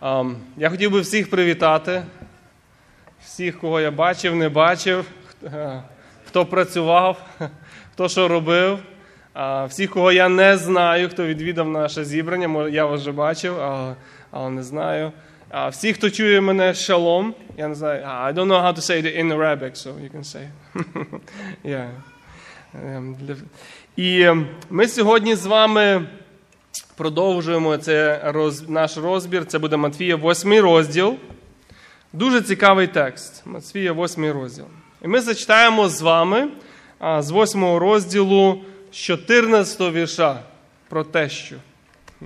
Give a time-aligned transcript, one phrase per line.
[0.00, 2.02] Ам, Я хотів би всіх привітати,
[3.24, 5.06] всіх, кого я бачив, не бачив,
[5.44, 5.82] е,
[6.26, 7.26] хто працював,
[7.92, 8.78] хто що робив,
[9.66, 13.60] всіх, кого я не знаю, хто відвідав наше зібрання, я вас вже бачив,
[14.30, 15.12] але не знаю.
[15.70, 19.24] Всі, хто чує мене шалом, я не знаю, I don't know how to say it
[19.24, 20.48] in Arabic, so you can say.
[21.64, 21.88] yeah.
[22.74, 23.16] Ем,
[23.96, 26.06] І ем, ми сьогодні з вами
[26.96, 29.46] продовжуємо це роз, наш розбір.
[29.46, 31.16] Це буде Матфія 8 розділ.
[32.12, 33.42] Дуже цікавий текст.
[33.46, 34.64] Матфія 8 розділ.
[35.04, 36.48] І ми зачитаємо з вами
[37.00, 38.60] з 8 розділу
[38.92, 40.40] з 14 вірша
[40.88, 41.56] про тещу.
[42.18, 42.24] Хм.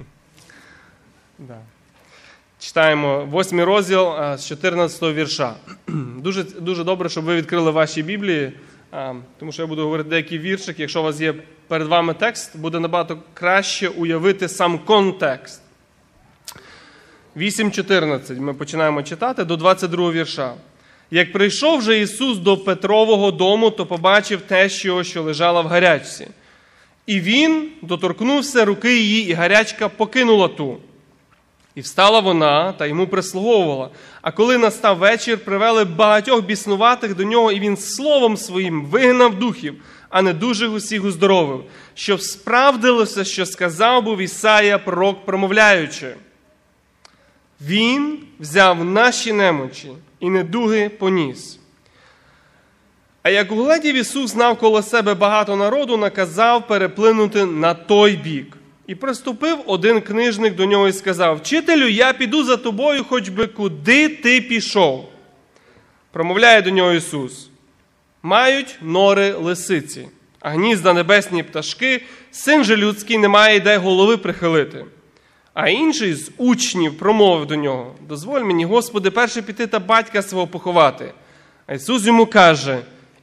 [1.38, 1.58] Да.
[2.58, 5.54] Читаємо 8 розділ а, з 14 вірша.
[6.16, 8.52] Дуже, дуже добре, щоб ви відкрили ваші Біблії,
[9.38, 10.82] тому що я буду говорити деякі віршики.
[10.82, 11.34] Якщо у вас є
[11.68, 15.62] перед вами текст, буде набагато краще уявити сам контекст.
[17.36, 20.54] 8.14 ми починаємо читати до 22 вірша.
[21.10, 26.28] Як прийшов же Ісус до Петрового дому, то побачив тещу, що лежала в гарячці.
[27.06, 30.78] І він доторкнувся руки її, і гарячка покинула ту.
[31.74, 33.90] І встала вона та йому прислуговувала.
[34.22, 39.74] А коли настав вечір, привели багатьох біснуватих до нього, і він словом своїм вигнав духів,
[40.10, 41.64] а не дуже усіх уздоровив,
[41.94, 46.14] щоб справдилося, що сказав був Ісая, пророк, промовляючи.
[47.60, 51.58] Він взяв наші немочі і недуги поніс.
[53.22, 58.56] А як угледів Ісус знав коло себе багато народу, наказав переплинути на той бік.
[58.86, 63.46] І приступив один книжник до нього і сказав: Вчителю, я піду за тобою, хоч би
[63.46, 65.08] куди ти пішов.
[66.10, 67.48] Промовляє до нього Ісус.
[68.22, 70.08] Мають нори лисиці,
[70.40, 74.84] а гнізда небесні пташки, син же людський не має де голови прихилити.
[75.54, 80.46] А інший з учнів промовив до нього: Дозволь мені, Господи, перше піти та батька свого
[80.46, 81.12] поховати.
[81.66, 82.78] А Ісус йому каже: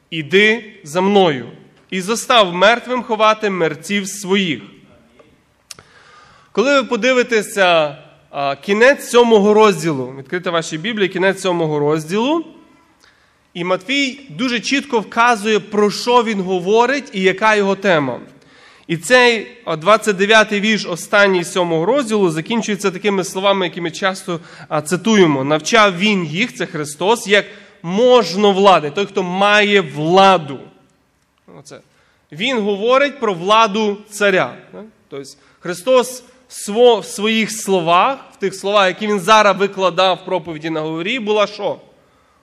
[0.10, 1.50] Іди за мною,
[1.90, 4.62] і зостав мертвим ховати мерців своїх.
[6.59, 7.97] Коли ви подивитеся
[8.62, 12.46] кінець сьомого розділу, відкрите ваші Біблії, кінець сьомого розділу,
[13.53, 18.19] і Матвій дуже чітко вказує, про що він говорить і яка його тема.
[18.88, 24.40] І цей 29-й вірш останній сьомого розділу закінчується такими словами, які ми часто
[24.86, 25.44] цитуємо.
[25.44, 27.46] Навчав він їх, це Христос, як
[27.84, 30.59] можно влади, той, хто має владу.
[31.59, 31.80] Оце.
[32.31, 34.58] Він говорить про владу царя.
[35.09, 40.82] Тобто Христос в своїх словах, в тих словах, які він зараз викладав в проповіді на
[40.82, 41.78] говорі, була що?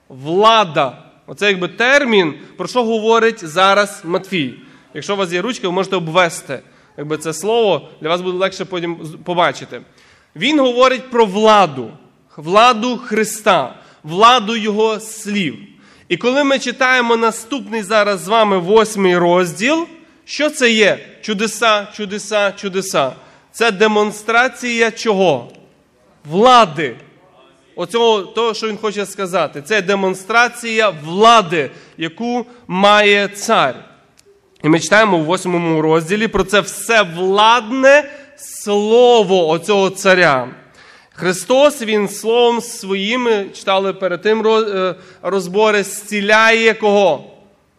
[0.08, 1.02] Влада.
[1.26, 4.54] Оце якби термін, про що говорить зараз Матфій.
[4.94, 6.60] Якщо у вас є ручка, ви можете обвести
[6.96, 9.80] якби це слово, для вас буде легше потім побачити.
[10.36, 11.90] Він говорить про владу,
[12.36, 15.56] владу Христа, владу Його слів.
[16.08, 19.86] І коли ми читаємо наступний зараз з вами восьмий розділ,
[20.24, 20.98] що це є?
[21.22, 23.12] Чудеса, чудеса, чудеса.
[23.56, 25.48] Це демонстрація чого?
[26.24, 26.96] Влади.
[27.76, 29.62] Оцього того, що він хоче сказати.
[29.62, 33.74] Це демонстрація влади, яку має цар.
[34.62, 40.48] І ми читаємо у восьмому розділі про це все владне слово оцього царя.
[41.12, 44.46] Христос, Він словом своїм, читали перед тим
[45.22, 47.24] розбори, зціляє кого?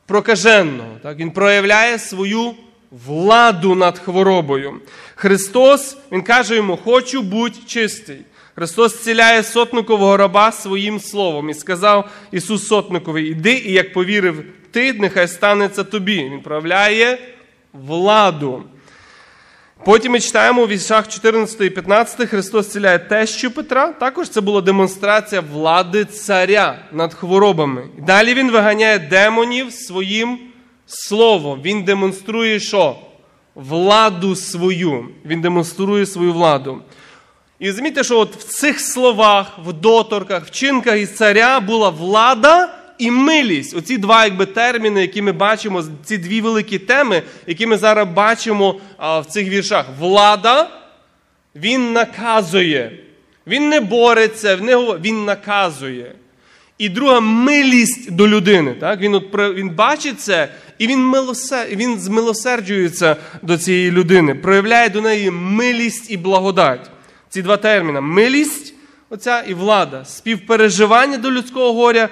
[0.06, 0.90] Прокаженого.
[1.04, 1.18] Так?
[1.18, 2.54] Він проявляє свою
[2.92, 4.80] владу над хворобою.
[5.16, 8.18] Христос, Він каже йому, хочу бути чистий.
[8.56, 14.94] Христос зціляє сотникового раба своїм словом і сказав Ісус Сотникові, іди, і як повірив ти,
[14.94, 16.24] нехай станеться тобі.
[16.24, 17.18] Він проявляє
[17.74, 18.64] владу.
[19.86, 23.88] Потім ми читаємо у віршах 14 і 15 Христос зціляє тещу Петра.
[23.88, 27.90] Також це була демонстрація влади царя над хворобами.
[28.08, 30.40] Далі він виганяє демонів своїм
[30.88, 31.62] словом.
[31.62, 32.96] Він демонструє що?
[33.56, 35.06] Владу свою.
[35.26, 36.82] Він демонструє свою владу.
[37.60, 43.12] І розумієте, що от в цих словах, в доторках, вчинках із царя була влада і
[43.12, 43.76] милість.
[43.76, 48.80] Оці два якби, терміни, які ми бачимо, ці дві великі теми, які ми зараз бачимо
[48.98, 49.86] а, в цих віршах.
[50.00, 50.70] Влада,
[51.56, 53.00] він наказує.
[53.48, 54.56] Він не бореться,
[55.02, 56.16] він наказує.
[56.78, 58.74] І друга милість до людини.
[58.74, 59.00] Так?
[59.00, 61.68] Він от, він бачить це, і він, милосер...
[61.72, 66.92] він змилосерджується до цієї людини, проявляє до неї милість і благодать.
[67.30, 68.74] Ці два терміни милість
[69.10, 72.10] оця і влада, співпереживання до людського горя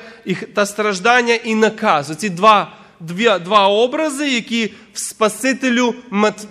[0.53, 2.11] та страждання і наказ.
[2.11, 6.47] Оці два дві, два образи, які в Спасителю мат,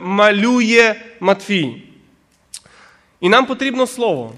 [0.00, 1.82] малює Матфій.
[3.20, 4.32] І нам потрібно слово.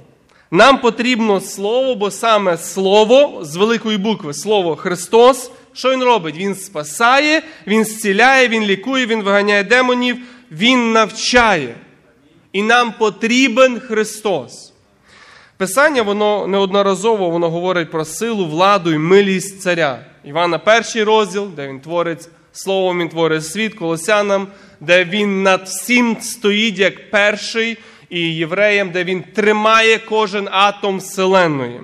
[0.51, 6.37] Нам потрібно слово, бо саме слово з великої букви, слово Христос, що Він робить?
[6.37, 10.17] Він спасає, Він зціляє, Він лікує, Він виганяє демонів,
[10.51, 11.75] Він навчає.
[12.53, 14.73] І нам потрібен Христос.
[15.57, 20.07] Писання, воно неодноразово воно говорить про силу, владу і милість царя.
[20.25, 24.49] Івана, перший розділ, де він творить словом, він творить світ, колосянам,
[24.81, 27.79] де він над всім стоїть як перший,
[28.11, 31.81] і євреям, де він тримає кожен атом Вселенної.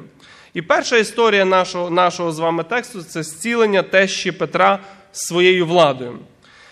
[0.55, 4.79] І перша історія нашого нашого з вами тексту це зцілення тещі Петра
[5.13, 6.19] своєю владою.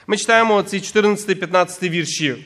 [0.07, 2.37] Ми читаємо ці 14-15 вірші.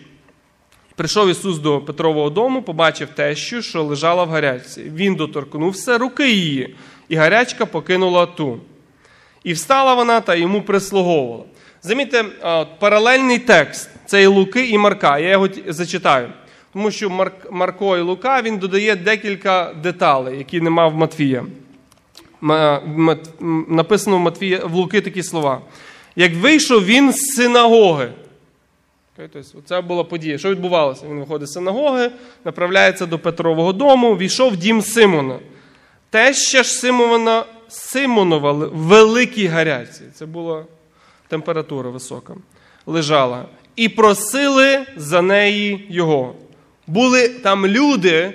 [0.97, 4.83] Прийшов Ісус до Петрового дому, побачив тещу, що лежала в гарячці.
[4.83, 6.77] Він доторкнувся руки її,
[7.09, 8.61] і гарячка покинула ту.
[9.45, 11.45] І встала вона та йому прислуговувала.
[11.83, 12.25] Замітьте,
[12.79, 15.19] паралельний текст це і Луки і Марка.
[15.19, 16.33] Я його зачитаю.
[16.75, 21.47] Тому що Марко і Лука він додає декілька деталей, які нема в Матвія.
[23.69, 25.61] Написано в Матвія в Луки такі слова.
[26.17, 28.13] Як вийшов він з синагоги.
[29.65, 30.39] Це була подія.
[30.39, 31.07] Що відбувалося?
[31.11, 32.11] Він виходить з синагоги,
[32.45, 35.39] направляється до Петрового дому, війшов в дім Симона.
[36.11, 40.03] Теща ж Симона, Симонова великій гарячці.
[40.15, 40.65] Це була
[41.29, 42.35] температура висока.
[42.87, 43.45] Лежала.
[43.77, 46.35] І просили за неї його.
[46.87, 48.35] Були там люди,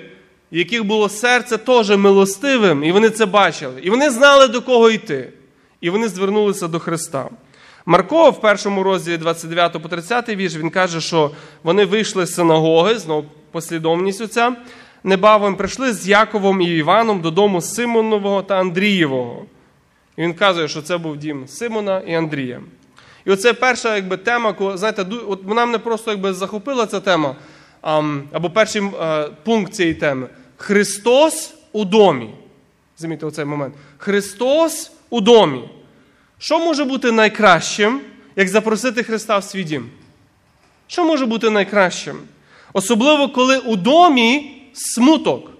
[0.50, 3.80] яких було серце теж милостивим, і вони це бачили.
[3.82, 5.32] І вони знали, до кого йти.
[5.80, 7.28] І вони звернулися до Христа.
[7.86, 11.30] Марко в першому розділі 29 по 30 вірш, він каже, що
[11.62, 14.56] вони вийшли з синагоги, знову послідовність оця,
[15.04, 19.44] небавом прийшли з Яковом і Іваном додому Симонового та Андрієвого.
[20.16, 22.60] І він каже, що це був дім Симона і Андрія.
[23.24, 27.36] І оце перша якби, тема, знаєте, от вона мене просто якби, захопила ця тема,
[27.82, 28.82] або перший
[29.44, 30.28] пункт цієї теми.
[30.56, 32.30] Христос у домі.
[32.98, 33.74] Замітьте оцей момент.
[33.98, 35.68] Христос у домі.
[36.38, 38.00] Що може бути найкращим,
[38.36, 39.90] як запросити Христа в свій дім?
[40.86, 42.18] Що може бути найкращим?
[42.72, 45.50] Особливо, коли у домі смуток.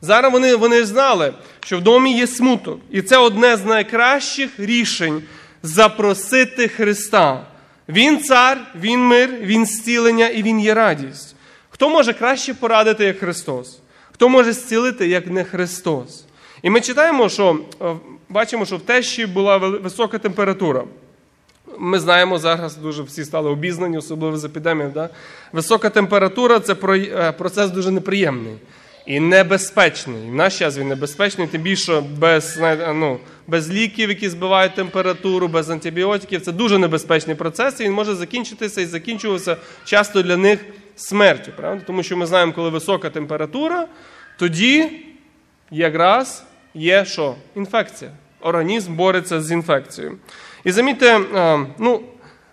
[0.00, 2.80] Зараз вони вони знали, що в домі є смуток.
[2.90, 5.22] І це одне з найкращих рішень
[5.62, 7.46] запросити Христа.
[7.88, 11.36] Він цар, Він мир, Він зцілення і Він є радість.
[11.70, 13.78] Хто може краще порадити, як Христос?
[14.12, 16.24] Хто може зцілити, як не Христос?
[16.62, 17.94] І ми читаємо, що е,
[18.28, 20.84] бачимо, що в тещі була висока температура.
[21.78, 24.92] Ми знаємо, зараз дуже всі стали обізнані, особливо з епідемією.
[24.94, 25.08] Да?
[25.52, 28.54] Висока температура це е, процес дуже неприємний
[29.06, 30.30] і небезпечний.
[30.30, 32.58] В наш час він небезпечний, тим більше без
[32.94, 36.40] ну, без ліків, які збивають температуру, без антибіотиків.
[36.40, 40.64] Це дуже небезпечний процес, і він може закінчитися і закінчуватися часто для них
[40.96, 41.52] смертю.
[41.56, 41.84] Правда?
[41.86, 43.86] Тому що ми знаємо, коли висока температура,
[44.38, 44.90] тоді
[45.70, 46.44] якраз
[46.74, 47.34] є що?
[47.56, 48.10] Інфекція.
[48.40, 50.18] Організм бореться з інфекцією.
[50.64, 51.20] І замітьте,
[51.78, 52.02] ну,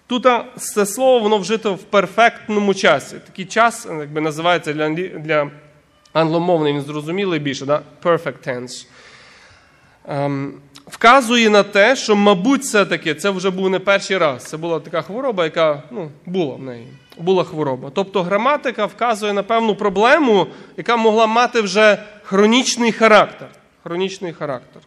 [0.07, 0.27] тут
[0.57, 3.15] це слово воно вжито в перфектному часі.
[3.25, 4.89] Такий час якби, називається для
[5.19, 5.51] для
[6.13, 7.81] англомовний, він зрозумілий більше, да?
[8.03, 8.87] perfect tense.
[10.07, 10.53] Ем,
[10.87, 14.43] вказує на те, що, мабуть, все-таки це вже був не перший раз.
[14.43, 16.87] Це була така хвороба, яка ну, була в неї.
[17.17, 17.91] Була хвороба.
[17.93, 23.47] Тобто граматика вказує на певну проблему, яка могла мати вже хронічний характер.
[23.83, 24.81] Хронічний характер.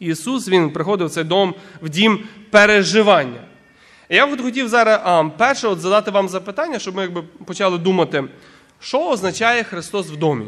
[0.00, 2.18] Ісус Він приходив в цей дом в дім
[2.50, 3.40] переживання.
[4.08, 8.24] Я от хотів зараз а, перше от задати вам запитання, щоб ми якби почали думати,
[8.80, 10.46] що означає Христос в домі?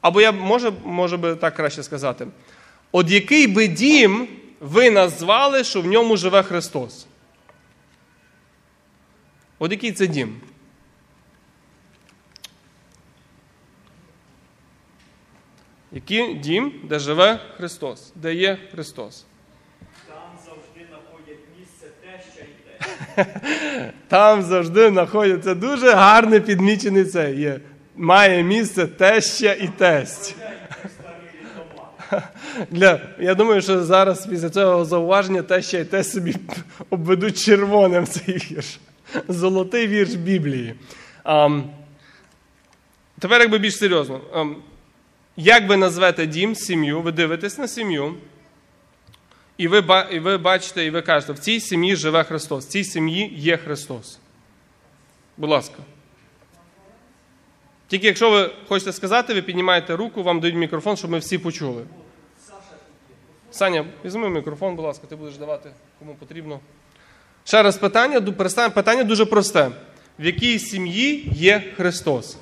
[0.00, 2.26] Або я може, може би так краще сказати,
[2.92, 4.28] от який би дім
[4.60, 7.06] ви назвали, що в ньому живе Христос?
[9.58, 10.40] От який це дім?
[15.92, 19.24] Який дім, де живе Христос, де є Христос?
[20.06, 22.84] Там завжди знаходять місце теща і те.
[24.08, 25.44] Там завжди знаходять.
[25.44, 27.60] Це дуже гарне підмічений це є.
[27.96, 30.36] Має місце теща і тесть.
[33.18, 36.36] Я думаю, що зараз після цього зауваження теща і тесть собі
[36.90, 38.78] обведуть червоним цей вірш.
[39.28, 40.74] Золотий вірш Біблії.
[43.18, 44.20] Тепер якби більш серйозно.
[45.36, 48.14] Як ви назвете дім, сім'ю, ви дивитесь на сім'ю,
[49.58, 52.84] і ви і ви бачите, і ви кажете, в цій сім'ї живе Христос, в цій
[52.84, 54.18] сім'ї є Христос.
[55.36, 55.76] Будь ласка.
[57.88, 61.84] Тільки якщо ви хочете сказати, ви піднімаєте руку, вам дають мікрофон, щоб ми всі почули.
[63.50, 66.60] Саня, візьми мікрофон, будь ласка, ти будеш давати кому потрібно.
[67.44, 68.20] Ще раз питання
[68.74, 69.70] питання дуже просте.
[70.18, 72.36] В якій сім'ї є Христос?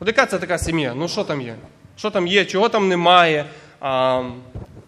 [0.00, 0.94] От яка це така сім'я?
[0.94, 1.56] Ну що там є?
[1.96, 3.46] Що там є, чого там немає?
[3.80, 4.22] А,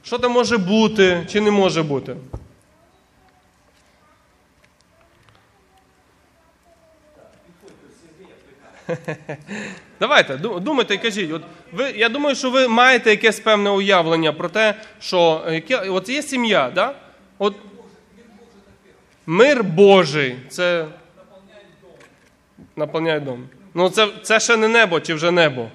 [0.06, 2.16] що там може бути чи не може бути?
[10.00, 11.32] Давайте, думайте і кажіть.
[11.32, 16.08] От ви, я думаю, що ви маєте якесь певне уявлення про те, що яке, от
[16.08, 16.94] є сім'я, да?
[17.38, 17.54] От,
[19.26, 20.86] мир Божий, це
[22.76, 23.48] наповняє дом.
[23.75, 25.70] Ну, це, це ще не небо чи вже небо?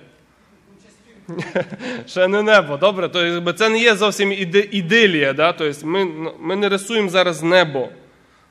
[2.07, 3.09] Ще не небо, добре?
[3.09, 4.31] То, якби, це не є зовсім
[4.71, 5.33] ідилія.
[5.33, 5.53] Да?
[5.53, 7.89] Тобто ми, ну, ми не рисуємо зараз небо.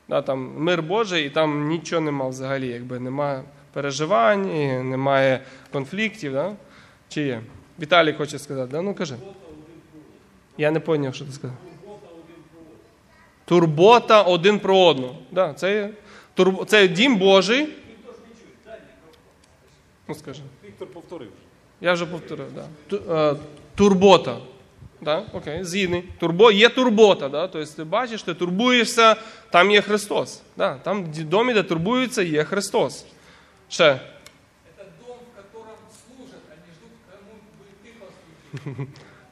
[0.09, 4.45] Да, там мир Божий, і там нічого нема взагалі, якби немає переживань,
[4.89, 6.33] немає конфліктів.
[6.33, 6.55] Да?
[7.09, 7.41] Чи є?
[7.79, 8.81] Віталій хоче сказати, да?
[8.81, 9.15] ну кажи.
[10.57, 11.57] Я не зрозумів, що ти сказав.
[13.45, 15.15] Турбота один про одного.
[15.31, 15.89] Да, це, є,
[16.33, 17.67] турбо, це дім Божий.
[20.07, 20.41] Ну, скажи.
[20.65, 21.29] Віктор повторив.
[21.80, 22.64] Я вже повторив, да.
[22.86, 23.36] Ту- е,
[23.74, 24.38] турбота.
[25.00, 25.22] Да?
[25.32, 26.04] Окей, згідний.
[26.18, 27.48] Турбо, є турбота, да?
[27.48, 29.16] тобто ти бачиш, ти турбуєшся,
[29.50, 30.40] там є Христос.
[30.56, 30.74] Да?
[30.74, 33.04] Там в домі, де турбуються, є Христос.
[33.68, 33.84] Ще.
[33.84, 34.00] Это
[35.06, 38.86] дом, в котором служат, они ждут, кому бы ты послужил.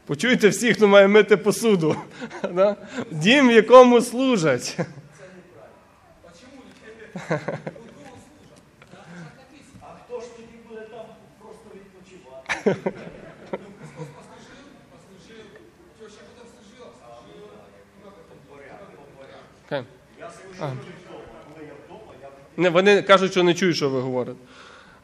[0.07, 1.97] Почуйте всі, хто має мити посуду.
[2.53, 2.76] Да?
[3.11, 4.76] Дім, в якому служать.
[6.23, 6.62] Почему
[7.29, 7.38] не А
[19.66, 19.84] Окей.
[20.60, 20.72] А.
[22.58, 24.39] Не, вони кажуть, що не чують, що ви говорите.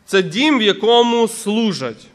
[0.06, 2.08] Це дім, в якому служать.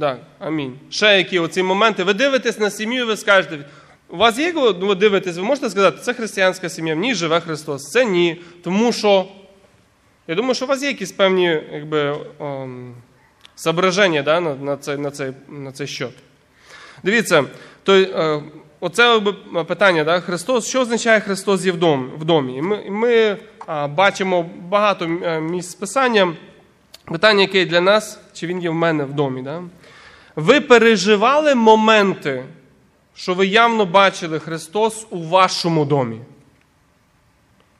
[0.00, 0.78] Так, амінь.
[0.90, 2.04] Ще які оці моменти.
[2.04, 3.64] Ви дивитесь на сім'ю, і ви скажете,
[4.08, 7.90] у вас є, ви дивитесь, ви можете сказати, це християнська сім'я, в ній живе Христос.
[7.90, 8.40] Це ні.
[8.62, 9.28] Тому що.
[10.28, 12.94] Я думаю, що у вас є якісь певні якби, ем,
[13.56, 16.12] зображення да, на, на, цей, на, цей, на цей счет.
[17.02, 17.44] Дивіться,
[17.82, 18.42] то, е,
[18.80, 19.20] оце
[19.68, 22.10] питання, да, Христос, що означає Христос є в домі?
[22.18, 22.62] В домі?
[22.62, 26.34] Ми, ми а, бачимо багато е, місць писання.
[27.04, 29.42] Питання, яке є для нас, чи він є в мене в домі.
[29.42, 29.62] Да?
[30.36, 32.44] Ви переживали моменти,
[33.14, 36.20] що ви явно бачили Христос у вашому домі.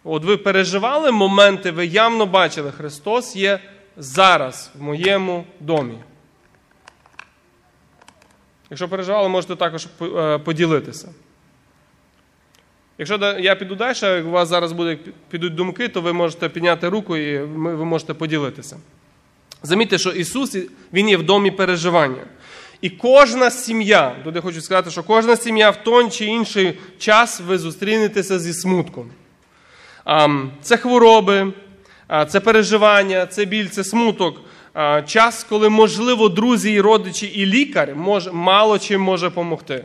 [0.05, 3.61] От ви переживали моменти, ви явно бачили, Христос є
[3.97, 5.99] зараз в моєму домі.
[8.71, 11.09] Якщо переживали, можете також е, поділитися.
[12.99, 14.99] Якщо я піду далі, як у вас зараз буде,
[15.31, 18.77] підуть думки, то ви можете підняти руку і ви можете поділитися.
[19.63, 20.57] Замітьте, що Ісус
[20.93, 22.25] Він є в домі переживання.
[22.81, 27.59] І кожна сім'я, туди хочу сказати, що кожна сім'я в той чи інший час ви
[27.59, 29.11] зустрінетеся зі смутком.
[30.63, 31.53] Це хвороби,
[32.29, 34.41] це переживання, це біль, це смуток.
[35.07, 37.95] Час, коли, можливо, друзі, і родичі, і лікар
[38.33, 39.85] мало чим може допомогти.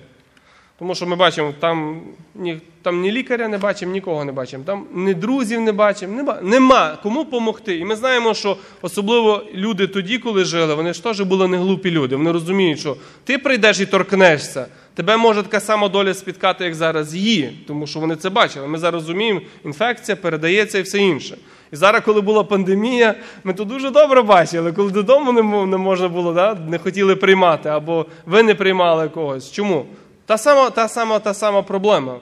[0.80, 2.02] Тому що ми бачимо, там
[2.36, 6.40] ні, там ні лікаря не бачимо, нікого не бачимо, там ні друзів не бачимо, нема,
[6.42, 7.78] нема кому допомогти.
[7.78, 11.92] І ми знаємо, що особливо люди тоді, коли жили, вони ж теж були не глупі
[11.92, 12.16] люди.
[12.16, 17.16] Вони розуміють, що ти прийдеш і торкнешся, тебе може така сама доля спіткати, як зараз
[17.16, 18.68] її, тому що вони це бачили.
[18.68, 21.38] Ми зараз розуміємо, інфекція передається і все інше.
[21.72, 25.32] І зараз, коли була пандемія, ми то дуже добре бачили, коли додому
[25.66, 26.56] не можна було, да?
[26.70, 29.52] не хотіли приймати, або ви не приймали когось.
[29.52, 29.86] Чому?
[30.30, 32.20] Та сама, та сама, та сама проблема.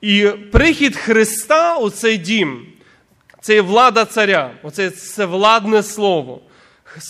[0.00, 2.66] І прихід Христа у цей дім,
[3.40, 6.40] це є влада царя, оце це владне слово.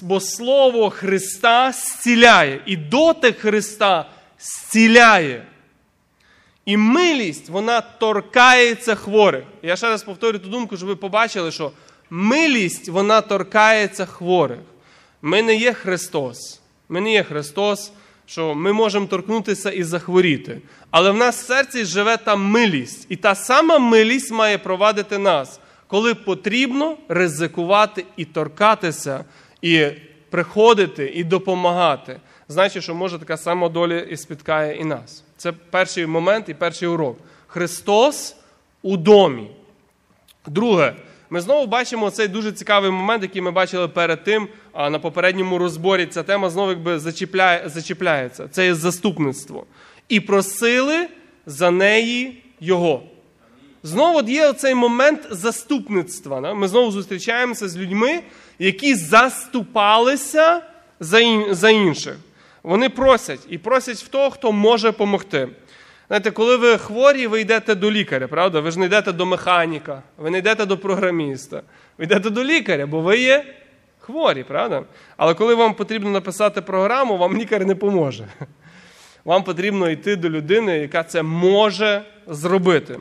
[0.03, 5.47] Бо слово Христа зціляє, і дотик Христа зціляє.
[6.65, 9.45] І милість, вона торкається хворих.
[9.63, 11.73] Я ще раз повторю ту думку, щоб ви побачили, що
[12.11, 14.59] милість, вона торкається хворих.
[15.23, 16.61] Ми не є Христос.
[16.89, 17.93] Ми не є Христос,
[18.31, 20.61] що ми можемо торкнутися і захворіти.
[20.91, 23.07] Але в нас в серці живе та милість.
[23.09, 29.25] І та сама милість має провадити нас, коли потрібно ризикувати і торкатися,
[29.63, 29.87] і
[30.31, 32.21] приходити, і допомагати.
[32.49, 35.25] Значить, що може така сама доля і спіткає і нас.
[35.37, 37.19] Це перший момент і перший урок.
[37.47, 38.37] Христос
[38.83, 39.51] у домі.
[40.47, 40.95] Друге,
[41.31, 46.07] ми знову бачимо цей дуже цікавий момент, який ми бачили перед тим, на попередньому розборі
[46.07, 48.49] ця тема знову якби зачіпляє, зачіпляється.
[48.49, 49.67] Це є заступництво.
[50.09, 51.09] І просили
[51.47, 53.03] за неї його.
[53.83, 56.55] Знову є цей момент заступництва.
[56.55, 58.21] Ми знову зустрічаємося з людьми,
[58.59, 60.63] які заступалися
[61.01, 61.21] за,
[61.51, 62.17] за інших.
[62.63, 65.49] Вони просять і просять в того, хто може допомогти.
[66.11, 68.61] Знаєте, коли ви хворі, ви йдете до лікаря, правда?
[68.61, 71.63] Ви ж не йдете до механіка, ви не йдете до програміста.
[71.99, 73.55] Ви йдете до лікаря, бо ви є
[73.99, 74.85] хворі, правда?
[75.17, 78.29] Але коли вам потрібно написати програму, вам лікар не поможе.
[79.25, 83.01] Вам потрібно йти до людини, яка це може зробити.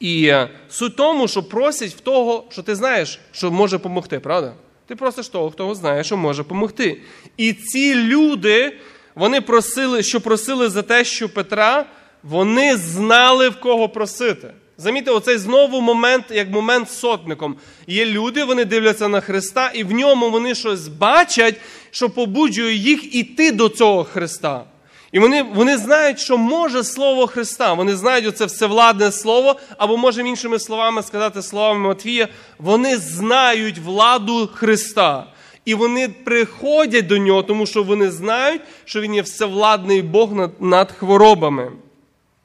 [0.00, 0.34] І
[0.68, 4.52] суть тому, що просять в того, що ти знаєш, що може допомогти, правда?
[4.86, 7.00] Ти просиш того, хто знає, що може допомогти.
[7.36, 8.72] І ці люди,
[9.14, 11.86] вони просили, що просили за те, що Петра,
[12.22, 14.50] вони знали в кого просити.
[14.78, 17.56] Замітьте, оцей знову момент, як момент сотником.
[17.86, 21.54] Є люди, вони дивляться на Христа, і в ньому вони щось бачать,
[21.90, 24.64] що побуджує їх іти до цього Христа.
[25.12, 27.72] І вони, вони знають, що може Слово Христа.
[27.72, 32.28] Вони знають оце всевладне Слово, або можемо іншими словами сказати словами Матвія,
[32.58, 35.26] вони знають владу Христа.
[35.64, 40.50] І вони приходять до нього, тому що вони знають, що Він є всевладний Бог над,
[40.60, 41.72] над хворобами.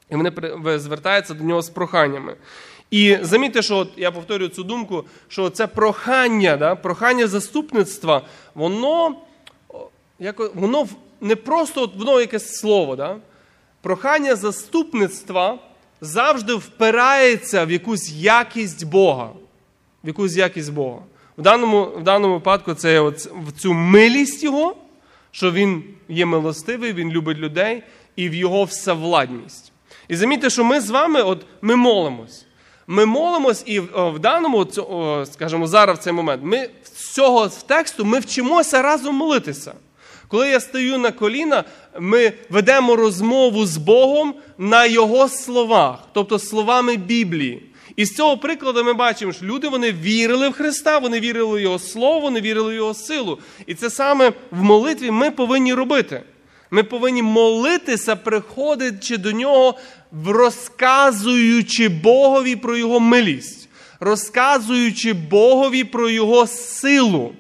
[0.10, 0.32] І вони
[0.80, 2.36] звертаються до нього з проханнями.
[2.92, 8.22] І замітьте, що от, я повторюю цю думку, що це прохання, да, прохання заступництва,
[8.56, 9.16] воно,
[9.70, 9.88] о,
[10.20, 10.88] яко- воно
[11.22, 12.96] не просто от, воно якесь слово.
[12.96, 13.16] Да?
[13.82, 15.60] Прохання заступництва
[16.02, 19.30] завжди впирається в якусь якість Бога.
[20.04, 21.00] В якусь якість Бога.
[21.38, 24.76] В даному, в даному випадку це от в цю милість Його,
[25.32, 27.84] що Він є милостивий, Він любить людей,
[28.16, 29.72] і в Його всевладність.
[30.08, 32.46] І замітьте, що ми з вами от, ми молимось.
[32.88, 37.50] Ми молимось, і о, в даному, о, скажімо, зараз в цей момент, ми з цього
[37.50, 39.74] з тексту ми вчимося разом молитися.
[40.28, 41.64] Коли я стою на коліна,
[42.00, 47.64] ми ведемо розмову з Богом на Його словах, тобто словами Біблії.
[47.98, 51.62] І з цього прикладу ми бачимо, що люди вони вірили в Христа, вони вірили в
[51.62, 53.40] Його Слово, вони вірили в Його силу.
[53.66, 56.24] І це саме в молитві ми повинні робити.
[56.72, 59.76] Ми повинні молитися, приходячи до нього,
[60.26, 67.34] розказуючи Богові про Його милість, розказуючи Богові про Його силу.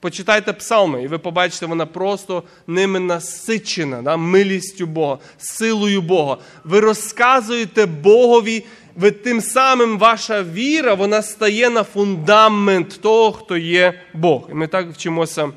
[0.00, 4.16] Почитайте псалми, і ви побачите, вона просто ними насичена, да?
[4.16, 6.36] милістю Бога, силою Бога.
[6.64, 8.64] Ви розказуєте Богові,
[8.98, 14.48] ви тим самим ваша віра вона стає на фундамент того, хто є Бог.
[14.50, 15.52] І ми так вчимося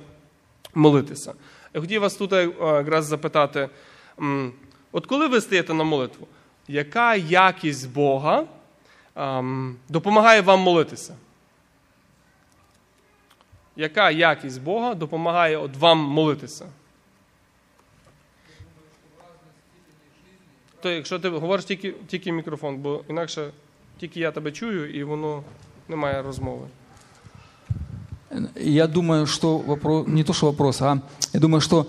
[0.74, 1.34] молитися.
[1.74, 3.70] Я хотів вас тут е, якраз запитати:
[4.92, 6.28] от коли ви стаєте на молитву,
[6.68, 8.46] яка якість Бога
[9.90, 11.16] допомагає вам молитися?
[13.76, 16.66] Яка якість Бога допомагає от вам молитися?
[20.82, 23.52] То якщо ти говориш тільки, тільки мікрофон, бо інакше
[24.00, 25.44] тільки я тебе чую і воно
[25.90, 26.68] немає розмови.
[28.56, 31.02] Я думаю, что вопрос, не то что вопрос, а
[31.34, 31.86] я думаю, что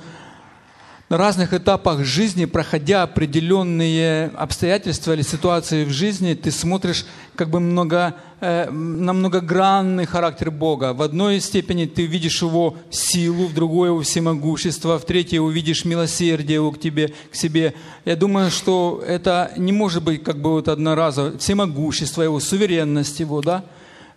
[1.12, 7.04] на разных этапах жизни, проходя определенные обстоятельства или ситуации в жизни, ты смотришь
[7.36, 10.94] как бы много, э, на многогранный характер Бога.
[10.94, 16.54] В одной степени ты видишь Его силу, в другой Его всемогущество, в третьей увидишь милосердие
[16.54, 17.74] Его к тебе, к себе.
[18.06, 21.36] Я думаю, что это не может быть как бы вот одноразово.
[21.36, 23.66] Всемогущество Его, суверенность Его, да?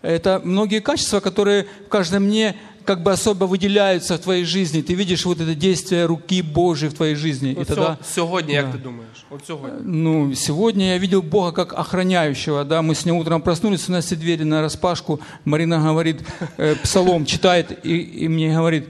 [0.01, 4.80] Это многие качества, которые в каждом мне как бы особо выделяются в твоей жизни.
[4.82, 7.52] Ты видишь вот это действие руки Божьей в твоей жизни.
[7.52, 8.72] И От тогда, сьо- сьогодні, як Да.
[8.72, 9.24] ти думаєш?
[9.30, 9.78] От сьогодні.
[9.84, 14.04] ну, сегодня я видел Бога как охраняющего, да, мы с ним утром проснулись, у нас
[14.06, 16.16] все двери на распашку, Марина говорит,
[16.58, 18.88] э, псалом читает и, и мне говорит,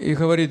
[0.00, 0.50] и говорит,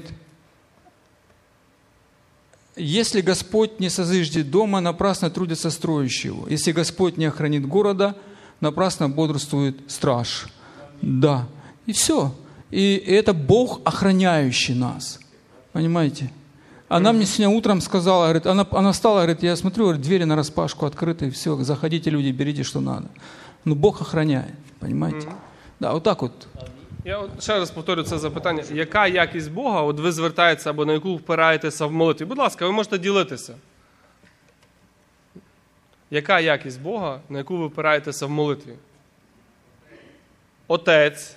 [2.75, 6.47] если Господь не созиждет дома, напрасно трудятся строящие его.
[6.47, 8.13] Если Господь не охранит города,
[8.61, 10.47] напрасно бодрствует страж.
[11.01, 11.47] Да.
[11.85, 12.31] И все.
[12.71, 15.19] И это Бог, охраняющий нас.
[15.71, 16.31] Понимаете?
[16.89, 20.35] Она мне сегодня утром сказала, говорит, она, она встала, говорит, я смотрю, говорит, двери на
[20.35, 23.09] распашку открыты, все, заходите, люди, берите, что надо.
[23.65, 25.27] Ну, Бог охраняет, понимаете?
[25.79, 26.47] Да, вот так вот.
[27.03, 28.63] Я от ще раз повторю це запитання.
[28.71, 32.25] Яка якість Бога, от ви звертаєтеся або на яку впираєтеся в молитві?
[32.25, 33.55] Будь ласка, ви можете ділитися.
[36.11, 38.73] Яка якість Бога, на яку ви впираєтеся в молитві?
[40.67, 41.35] Отець.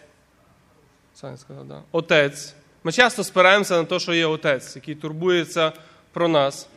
[1.16, 1.82] Саня сказав, да.
[1.92, 2.54] Отець.
[2.84, 5.74] Ми часто спираємося на те, що є отець, який турбується
[6.12, 6.68] про нас.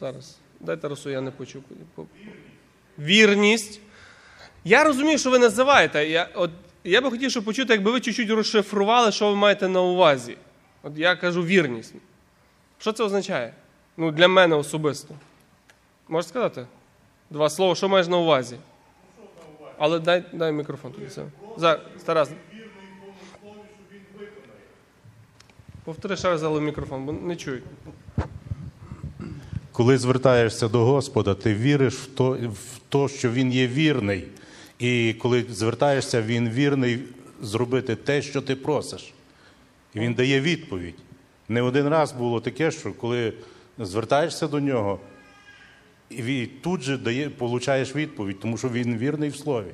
[0.00, 0.36] Зараз.
[0.60, 1.64] Дайте росу, я не почув.
[2.98, 3.80] Вірність.
[4.64, 6.08] Я розумію, що ви називаєте.
[6.08, 6.50] Я, от,
[6.84, 10.36] я би хотів, щоб почути, якби ви чуть-чуть розшифрували, що ви маєте на увазі.
[10.82, 11.94] От я кажу вірність.
[12.78, 13.54] Що це означає?
[13.96, 15.14] Ну, для мене особисто.
[16.08, 16.66] Можеш сказати?
[17.30, 18.56] Два слова, що маєш на увазі?
[19.78, 21.22] Але дай, дай мікрофон все.
[21.56, 22.30] За, Тарас.
[25.84, 27.64] Повтори ще раз, але в мікрофон, бо не чують.
[29.72, 34.24] Коли звертаєшся до Господа, ти віриш в то, в то, що Він є вірний.
[34.78, 36.98] І коли звертаєшся, Він вірний
[37.40, 39.12] зробити те, що ти просиш.
[39.94, 40.98] І він дає відповідь.
[41.48, 43.32] Не один раз було таке, що коли
[43.78, 45.00] звертаєшся до нього,
[46.10, 49.72] і тут же дає, получаєш відповідь, тому що він вірний в слові.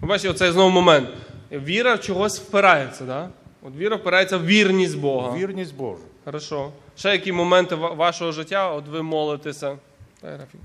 [0.00, 1.08] Бачите, оцей знову момент.
[1.52, 3.28] Віра в чогось впирається, да?
[3.62, 5.36] От віра впирається в вірність Бога.
[5.36, 6.02] Вірність Божу.
[6.24, 6.70] Хорошо.
[6.96, 9.78] Ще які моменти вашого життя, от ви молитеся.
[10.22, 10.60] Дай, Рафік.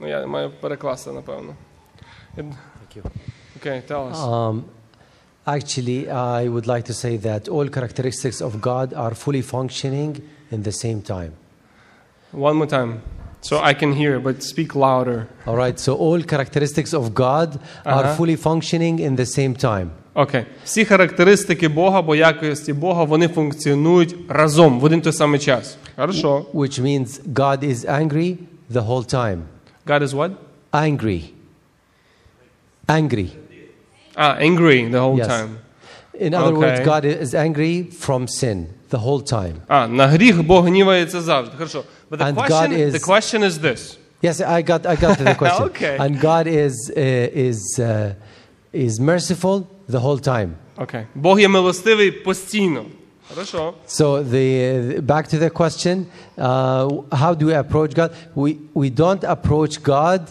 [0.00, 1.54] Ну, я маю перекласти, напевно.
[3.56, 4.18] Окей, tell us.
[4.18, 4.64] Um,
[5.46, 10.62] actually, I would like to say that all characteristics of God are fully functioning in
[10.62, 11.32] the same time.
[12.32, 13.00] One more time.
[13.43, 15.27] So I can hear, but speak louder.
[15.45, 17.49] All right, so all characteristics of God
[17.85, 18.15] are Uh-huh.
[18.17, 19.87] fully functioning in the same time.
[20.13, 20.45] Окей.
[20.65, 25.77] Всі характеристики Бога, бо якості Бога, вони функціонують разом в один той самий час.
[25.95, 26.45] Хорошо.
[26.53, 28.37] Which means God is angry
[28.71, 29.37] the whole time.
[29.87, 30.31] God is what?
[30.71, 31.21] Angry.
[32.87, 33.29] Angry.
[34.15, 35.27] Ah, angry the whole Yes.
[35.27, 35.49] time.
[36.27, 36.85] In other words, Okay.
[36.93, 38.57] God is angry from sin
[38.93, 39.53] the whole time.
[39.67, 41.57] А, на гріх Бог гнівається завжди.
[41.57, 41.83] Хорошо.
[42.11, 43.97] But the And question, God is- the question is this.
[44.23, 45.63] Yes, I got, I got to the question.
[45.69, 45.97] Okay.
[45.97, 48.13] And God is, uh, is, uh,
[48.73, 49.57] is merciful
[49.89, 50.49] the whole time.
[50.77, 51.05] Окей.
[51.15, 52.85] Бог є милостивий постійно.
[53.29, 53.73] Хорошо.
[53.87, 56.05] So the, back to the question,
[56.37, 58.11] uh, how do we approach God?
[58.35, 60.21] We, we don't approach God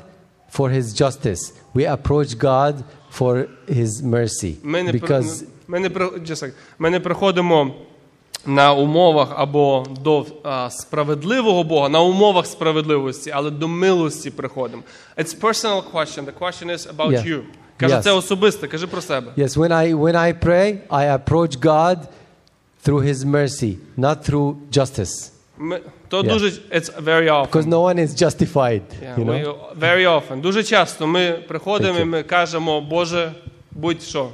[0.56, 1.42] for His justice.
[1.74, 2.74] We approach God
[3.18, 4.54] for His mercy.
[4.62, 6.52] Ми не, при- Because ми, не, при- just a second.
[6.78, 7.74] ми не приходимо
[8.45, 10.25] на умовах або до
[10.69, 14.83] справедливого Бога, на умовах справедливості, але до милості приходимо.
[15.17, 16.25] It's personal question.
[16.25, 17.27] The question is about Yeah.
[17.27, 17.41] you.
[17.77, 18.01] Каже, Yes.
[18.01, 19.31] це особисте, кажи про себе.
[19.37, 21.97] yes, when I, when I pray, I approach God
[22.85, 25.31] through His mercy, not through justice.
[25.57, 26.29] Ми, то Yeah.
[26.29, 27.51] дуже, it's very often.
[27.51, 28.81] Because no one is justified.
[29.03, 29.45] Yeah, you know?
[29.45, 30.41] we- very often.
[30.41, 33.31] Дуже часто ми приходимо і ми кажемо, Боже,
[33.71, 34.29] будь що,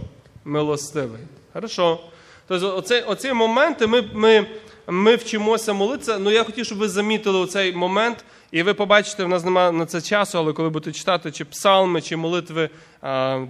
[0.46, 1.22] милостивий.
[1.54, 2.00] Хорошо.
[2.50, 4.46] Тобто оце, оці моменти ми, ми,
[4.88, 6.20] ми вчимося молитися.
[6.20, 9.86] Ну я хотів, щоб ви замітили оцей момент, і ви побачите, в нас немає на
[9.86, 12.70] це часу, але коли будете читати чи псалми, чи молитви,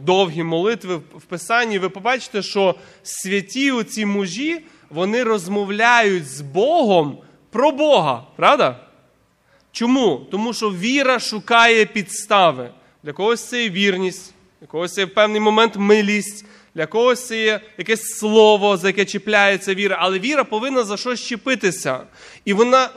[0.03, 7.17] довгі молитви в Писанні, ви побачите, що святі оці мужі, вони розмовляють з Богом
[7.49, 8.23] про Бога.
[8.35, 8.79] Правда?
[9.71, 10.27] Чому?
[10.31, 12.69] Тому що віра шукає підстави.
[13.03, 16.45] Для когось це є вірність, для когось це є в певний момент милість,
[16.79, 19.97] для когось є якесь слово, за яке чіпляється віра.
[19.99, 21.99] Але віра повинна за щось чіпитися.
[22.45, 22.89] І вона,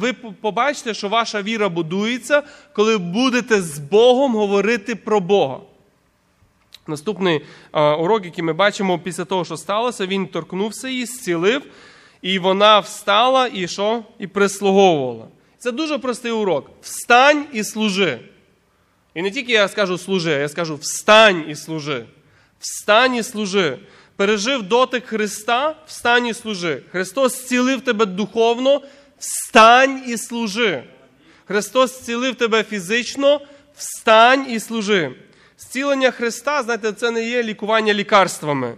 [0.00, 5.60] ви побачите, що ваша віра будується, коли будете з Богом говорити про Бога.
[6.86, 7.40] Наступний
[7.72, 11.62] урок, який ми бачимо після того, що сталося, він торкнувся її, зцілив,
[12.22, 14.02] і вона встала і що?
[14.18, 15.26] І прислуговувала.
[15.58, 16.70] Це дуже простий урок.
[16.82, 18.18] Встань і служи.
[19.14, 22.06] І не тільки я скажу служи, а я скажу встань і служи.
[22.60, 23.78] Встань і служи.
[24.16, 26.82] Пережив дотик Христа, встань і служи.
[26.92, 28.82] Христос зцілив тебе духовно,
[29.18, 30.84] встань і служи.
[31.44, 33.40] Христос зцілив тебе фізично,
[33.76, 35.12] встань і служи.
[35.58, 38.74] Зцілення Христа, знаєте, це не є лікування лікарствами.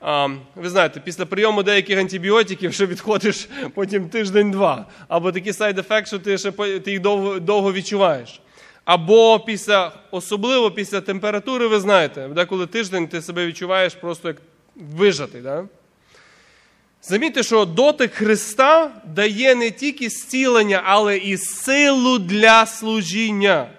[0.00, 6.18] А, ви знаєте, після прийому деяких антибіотиків, що відходиш потім тиждень-два, або такий сайд-ефект, що
[6.18, 8.40] ти, ще, ти їх довго, довго відчуваєш.
[8.84, 14.36] Або після, особливо після температури, ви знаєте, деколи тиждень ти себе відчуваєш просто як
[14.76, 15.40] вижатий.
[15.40, 15.64] Да?
[17.02, 23.70] Замітьте, що дотик Христа дає не тільки зцілення, але і силу для служіння.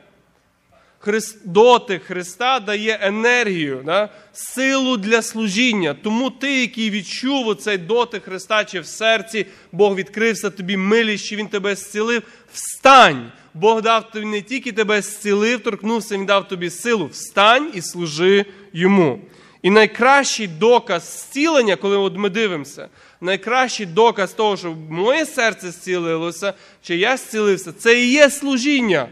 [1.00, 4.10] Христ, дотик Христа дає енергію, да?
[4.34, 5.96] силу для служіння.
[6.04, 11.36] Тому ти, який відчув оцей дотик Христа, чи в серці Бог відкрився тобі милість, чи
[11.36, 13.32] Він тебе зцілив, встань.
[13.54, 17.06] Бог дав тобі не тільки тебе зцілив, торкнувся, Він дав тобі силу.
[17.06, 19.20] Встань і служи йому.
[19.62, 22.88] І найкращий доказ зцілення, коли от ми дивимося,
[23.22, 29.08] найкращий доказ того, що моє серце зцілилося, чи я зцілився, це і є служіння.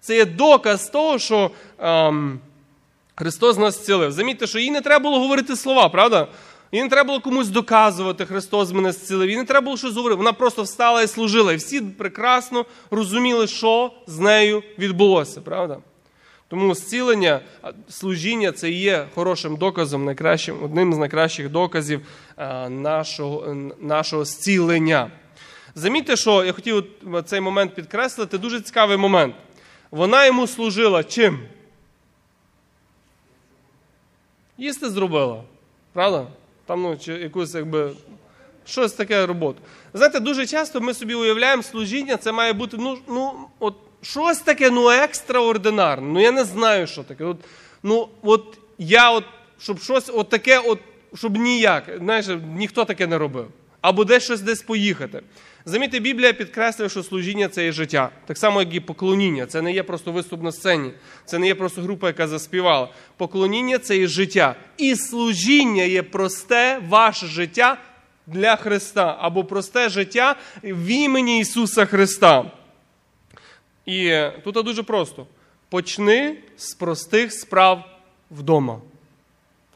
[0.00, 2.40] Це є доказ того, що ем,
[3.14, 4.12] Христос нас зцілив.
[4.12, 6.28] Замітьте, що їй не треба було говорити слова, правда?
[6.72, 9.30] Їй не треба було комусь доказувати, Христос мене зцілив.
[9.30, 10.18] Їй не треба було щось говорити.
[10.18, 11.52] Вона просто встала і служила.
[11.52, 15.78] І всі прекрасно розуміли, що з нею відбулося, правда?
[16.48, 17.40] Тому зцілення,
[17.88, 22.00] служіння це є хорошим доказом, найкращим, одним з найкращих доказів
[22.68, 25.10] нашого, нашого зцілення.
[25.74, 26.84] Замітьте, що я хотів
[27.24, 29.34] цей момент підкреслити, дуже цікавий момент.
[29.90, 31.38] Вона йому служила чим?
[34.58, 35.42] Їсти зробила.
[35.92, 36.26] Правда?
[36.68, 37.90] Там ну, чи якусь якби.
[38.66, 39.58] Щось таке роботу.
[39.94, 44.70] Знаєте, дуже часто ми собі уявляємо, служіння це має бути, ну, ну от щось таке,
[44.70, 46.08] ну екстраординарне.
[46.12, 47.24] Ну я не знаю, що таке.
[47.24, 47.36] От,
[47.82, 49.24] ну, от я, от,
[49.58, 50.78] щоб щось от таке, от,
[51.14, 52.26] щоб ніяк, знаєш,
[52.56, 53.48] ніхто таке не робив.
[53.80, 55.22] Або десь щось десь поїхати.
[55.64, 58.10] Замітьте, Біблія підкреслює, що служіння це є життя.
[58.26, 59.46] Так само, як і поклоніння.
[59.46, 60.90] Це не є просто виступ на сцені,
[61.24, 62.88] це не є просто група, яка заспівала.
[63.16, 64.56] Поклоніння це є життя.
[64.76, 67.78] І служіння є просте ваше життя
[68.26, 72.50] для Христа, або просте життя в імені Ісуса Христа.
[73.86, 75.26] І тут дуже просто:
[75.68, 77.84] почни з простих справ
[78.30, 78.80] вдома.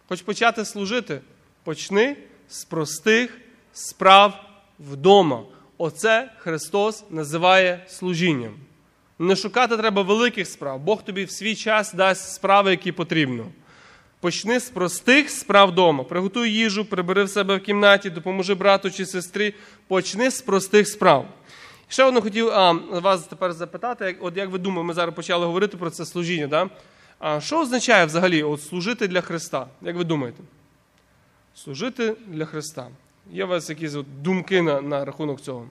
[0.09, 1.21] Хоч почати служити,
[1.65, 2.17] почни
[2.49, 3.39] з простих
[3.73, 4.45] справ
[4.79, 5.43] вдома.
[5.85, 8.55] Оце Христос називає служінням.
[9.19, 10.81] Не шукати треба великих справ.
[10.81, 13.47] Бог тобі в свій час дасть справи, які потрібно.
[14.21, 16.05] Почни з простих справ вдома.
[16.05, 19.55] Приготуй їжу, прибери в себе в кімнаті, допоможи брату чи сестрі.
[19.89, 21.27] Почни з простих справ.
[21.89, 25.47] Ще одне хотів а, вас тепер запитати, як, от як ви думаєте, ми зараз почали
[25.47, 26.47] говорити про це служіння.
[26.47, 26.71] Да?
[27.19, 29.67] А що означає взагалі от, служити для Христа?
[29.81, 30.43] Як ви думаєте?
[31.55, 32.89] Служити для Христа.
[33.31, 35.69] Є у вас якісь думки на, на рахунок цього?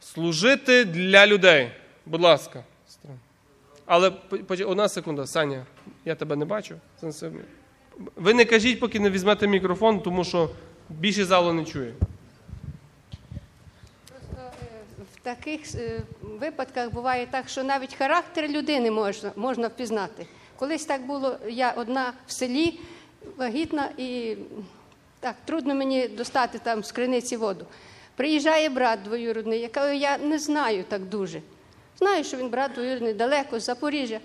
[0.00, 1.70] Служити для людей.
[2.06, 2.64] Будь ласка.
[3.86, 4.12] Але
[4.66, 5.66] одна секунда, Саня,
[6.04, 6.74] я тебе не бачу.
[8.16, 10.50] Ви не кажіть, поки не візьмете мікрофон, тому що
[10.88, 11.94] більше залу не чує.
[14.08, 20.26] Просто е, в таких е, випадках буває так, що навіть характер людини можна, можна впізнати.
[20.56, 22.80] Колись так було, я одна в селі,
[23.36, 24.36] вагітна, і
[25.24, 27.66] так трудно мені достати там з криниці воду.
[28.16, 31.40] Приїжджає брат двоюродний, якого я не знаю так дуже.
[31.98, 34.20] Знаю, що він брат двоюродний далеко, з Запоріжжя.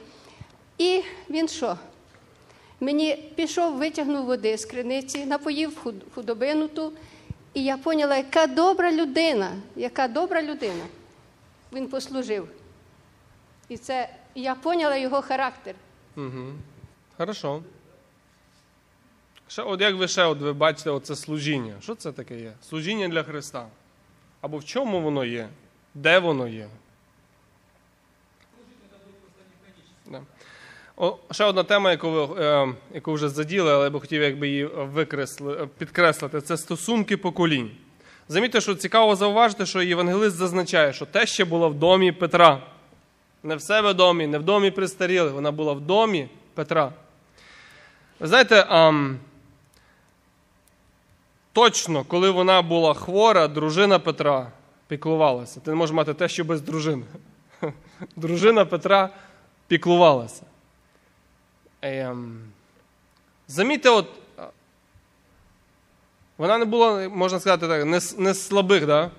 [0.78, 1.78] І він що?
[2.80, 6.94] Мені пішов, витягнув води з криниці, напоїв худобину ту,
[7.54, 10.86] і я поняла, яка добра людина, яка добра людина.
[11.74, 12.50] Він послужив.
[13.70, 15.76] І це я поняла його характер.
[16.18, 16.54] Угу.
[17.18, 17.64] Хорошо.
[19.50, 21.74] Ще, от як ви ще от ви бачите оце служіння?
[21.82, 22.54] Що це таке є?
[22.70, 23.68] Служіння для Христа.
[24.42, 25.50] Або в чому воно є?
[25.94, 26.68] Де воно є?
[30.06, 30.22] Да.
[30.98, 34.48] О, ще одна тема, яку ви е, яку вже заділи, але я би хотів якби
[34.48, 37.72] її викресли, підкреслити, це стосунки поколінь.
[38.28, 42.62] Замітьте, що цікаво зауважити, що євангелист зазначає, що те ще було в домі Петра.
[43.44, 46.94] Не в себе домі, не в домі престарілих, вона була в домі Петра.
[48.20, 49.20] Ви знаєте, ам,
[51.60, 54.52] точно, коли вона була хвора, дружина Петра
[54.88, 55.60] піклувалася.
[55.60, 57.04] Ти не можеш мати те, що без дружини.
[58.16, 59.10] Дружина Петра
[59.68, 60.44] піклувалася.
[61.82, 62.42] Ем,
[63.48, 64.08] замітьте, от,
[66.38, 69.12] вона не була, можна сказати так, не, не слабих да?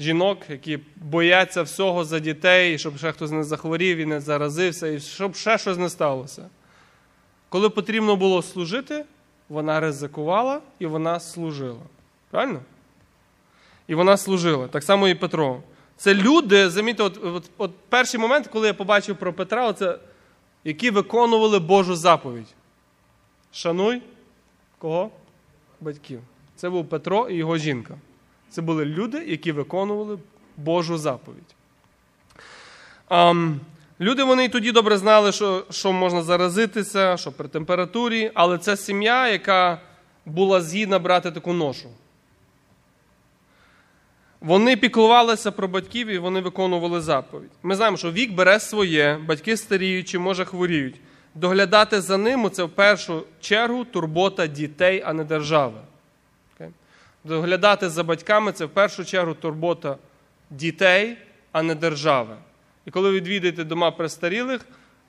[0.00, 5.00] жінок, які бояться всього за дітей, щоб ще хтось не захворів і не заразився, і
[5.00, 6.48] щоб ще щось не сталося.
[7.48, 9.04] Коли потрібно було служити,
[9.50, 11.82] вона ризикувала і вона служила.
[12.30, 12.60] Правильно?
[13.86, 14.68] І вона служила.
[14.68, 15.62] Так само і Петро.
[15.96, 19.98] Це люди, замітьте, от, от, от перший момент, коли я побачив про Петра, це
[20.64, 22.54] які виконували Божу заповідь.
[23.52, 24.02] Шануй
[24.78, 25.10] кого?
[25.80, 26.20] Батьків.
[26.56, 27.98] Це був Петро і його жінка.
[28.50, 30.18] Це були люди, які виконували
[30.56, 31.54] Божу заповідь.
[33.08, 33.60] Ам,
[34.00, 38.76] люди вони і тоді добре знали, що, що можна заразитися, що при температурі, але це
[38.76, 39.80] сім'я, яка
[40.26, 41.88] була згідна брати таку ношу.
[44.40, 47.50] Вони піклувалися про батьків і вони виконували заповідь.
[47.62, 51.00] Ми знаємо, що вік бере своє, батьки старіють чи може хворіють.
[51.34, 55.80] Доглядати за ними це в першу чергу турбота дітей, а не держави.
[57.24, 59.96] Доглядати за батьками це в першу чергу турбота
[60.50, 61.16] дітей,
[61.52, 62.36] а не держави.
[62.90, 64.60] Коли ви відвідаєте дома престарілих,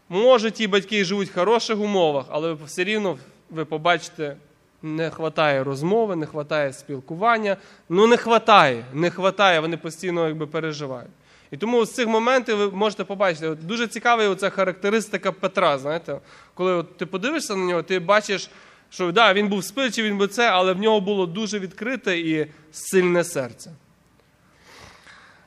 [0.09, 3.17] може ті батьки живуть в хороших умовах, але все рівно
[3.49, 4.35] ви побачите,
[4.81, 7.57] не вистачає розмови, не вистачає спілкування.
[7.89, 11.11] Ну не вистачає, не вистачає, вони постійно якби переживають.
[11.51, 15.77] І тому з цих моментів ви можете побачити, от дуже цікава оця характеристика Петра.
[15.77, 16.19] Знаєте,
[16.53, 18.49] коли от ти подивишся на нього, ти бачиш,
[18.89, 22.47] що да, він був спильчий, він був це, але в нього було дуже відкрите і
[22.71, 23.71] сильне серце.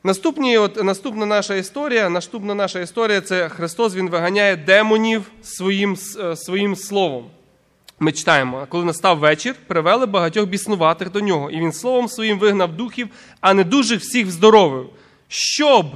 [0.06, 6.36] Наступні, от, наступна наша історія, наступна наша історія це Христос Він виганяє демонів своїм, е,
[6.36, 7.26] своїм словом.
[7.98, 12.38] Ми читаємо, «А коли настав вечір, привели багатьох біснуватих до нього, і він словом своїм
[12.38, 13.08] вигнав духів,
[13.40, 14.90] а не дуже всіх вздоровив.
[15.28, 15.86] Щоб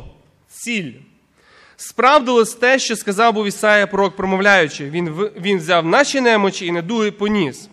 [0.48, 0.92] ціль.
[1.76, 7.10] Справдилось те, що сказав був Ісая пророк, промовляючи, він, він взяв наші немочі і недуги
[7.10, 7.68] поніс.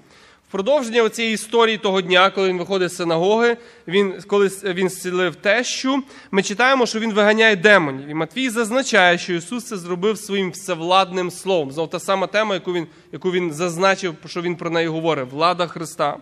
[0.56, 6.04] Продовження цієї історії того дня, коли він виходить з синагоги, він, коли він зцілив тещу,
[6.32, 8.08] ми читаємо, що він виганяє демонів.
[8.08, 11.72] І Матвій зазначає, що Ісус це зробив своїм всевладним словом.
[11.72, 15.68] Знову та сама тема, яку він, яку він зазначив, що він про неї говорив влада
[15.68, 16.18] Христа.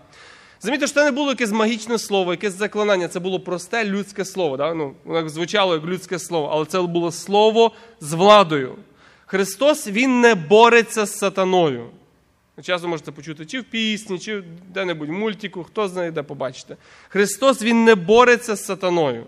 [0.61, 4.57] Замітьте, що це не було якесь магічне слово, якесь заклинання, це було просте людське слово.
[4.57, 4.73] Да?
[4.73, 8.75] Ну, воно звучало як людське слово, але це було слово з владою.
[9.25, 11.89] Христос Він не бореться з сатаною.
[12.61, 16.77] Часто можете почути чи в пісні, чи де-небудь в мультику, хто знає, де побачите.
[17.09, 19.25] Христос Він не бореться з сатаною.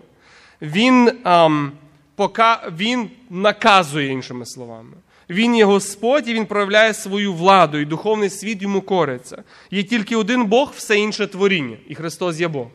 [0.62, 1.72] Він, ам,
[2.14, 4.96] пока, він наказує іншими словами.
[5.30, 9.42] Він є Господь і Він проявляє свою владу, і духовний світ йому кориться.
[9.70, 12.66] Є тільки один Бог, все інше творіння, і Христос є Бог.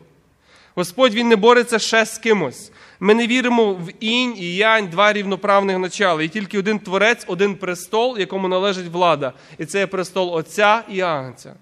[0.74, 2.72] Господь Він не бореться ще з кимось.
[3.04, 6.22] Ми не віримо в інь і янь, два рівноправних начала.
[6.22, 9.32] І тільки один творець, один престол, якому належить влада.
[9.58, 11.54] І це є престол Отця і Агнця.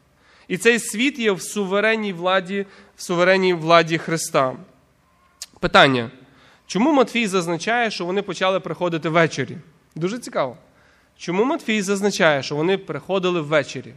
[0.49, 4.57] І цей світ є в суверенній владі, в суверенній владі Христа.
[5.61, 6.11] Питання.
[6.67, 9.57] Чому Матфій зазначає, що вони почали приходити ввечері?
[9.95, 10.57] Дуже цікаво.
[11.19, 13.95] Чому Матфій зазначає, що вони приходили ввечері?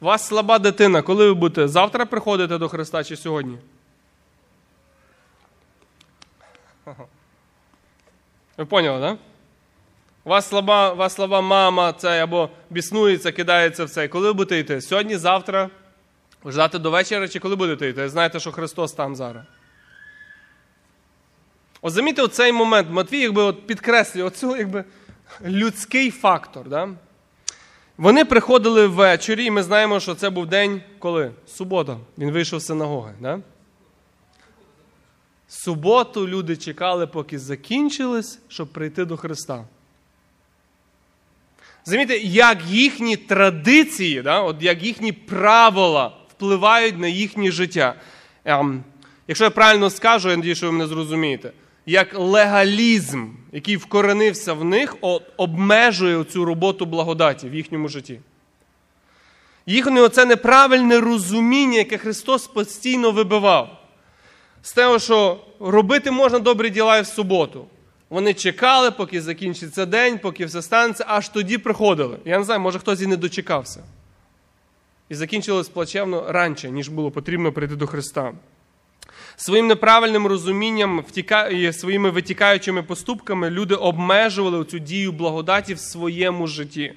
[0.00, 3.58] У вас слаба дитина, коли ви будете завтра приходити до Христа чи сьогодні?
[8.56, 9.00] Ви поняли.
[9.00, 9.18] Да?
[10.24, 14.08] У вас слаба, у вас слаба мама це або біснується, кидається в це.
[14.08, 14.80] Коли ви будете йти?
[14.80, 15.70] Сьогодні, завтра,
[16.46, 18.08] ждати до вечора, чи коли будете йти?
[18.08, 19.42] Знаєте, що Христос там зараз.
[21.82, 22.88] От замітьте оцей момент.
[22.90, 24.84] Матвій якби от підкреслює оцю якби
[25.44, 26.68] людський фактор.
[26.68, 26.88] Да?
[27.96, 31.32] Вони приходили ввечері, і ми знаємо, що це був день коли?
[31.46, 31.96] Субота.
[32.18, 33.14] Він вийшов з синагоги.
[33.20, 33.38] Да?
[35.54, 39.64] Суботу люди чекали, поки закінчились, щоб прийти до Христа.
[41.84, 47.94] Замітьте, як їхні традиції, да, от як їхні правила впливають на їхнє життя.
[48.44, 48.84] Ем,
[49.28, 51.52] якщо я правильно скажу, я надію, що ви мене зрозумієте,
[51.86, 54.96] як легалізм, який вкоренився в них,
[55.36, 58.20] обмежує цю роботу благодаті в їхньому житті.
[59.66, 63.81] Їхнє оце неправильне розуміння, яке Христос постійно вибивав.
[64.62, 67.66] З того, що робити можна добрі діла і в суботу.
[68.10, 72.18] Вони чекали, поки закінчиться день, поки все станеться, аж тоді приходили.
[72.24, 73.84] Я не знаю, може хтось і не дочекався.
[75.08, 78.32] І закінчилось плачевно раніше, ніж було потрібно прийти до Христа.
[79.36, 81.04] Своїм неправильним розумінням
[81.50, 86.94] і своїми витікаючими поступками люди обмежували цю дію благодаті в своєму житті.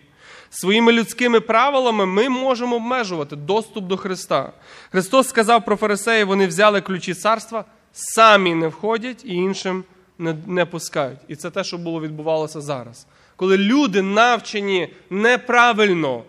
[0.58, 4.52] Своїми людськими правилами ми можемо обмежувати доступ до Христа.
[4.92, 9.84] Христос сказав про фарисеїв, вони взяли ключі царства, самі не входять і іншим
[10.20, 11.20] не, не пускають.
[11.28, 13.08] І це те, що було відбувалося зараз.
[13.36, 16.24] Коли люди навчені неправильно,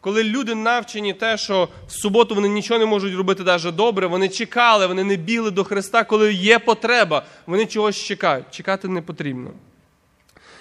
[0.00, 4.28] коли люди навчені те, що в суботу вони нічого не можуть робити навіть добре, вони
[4.28, 8.44] чекали, вони не біли до Христа, коли є потреба, вони чогось чекають.
[8.50, 9.50] Чекати не потрібно.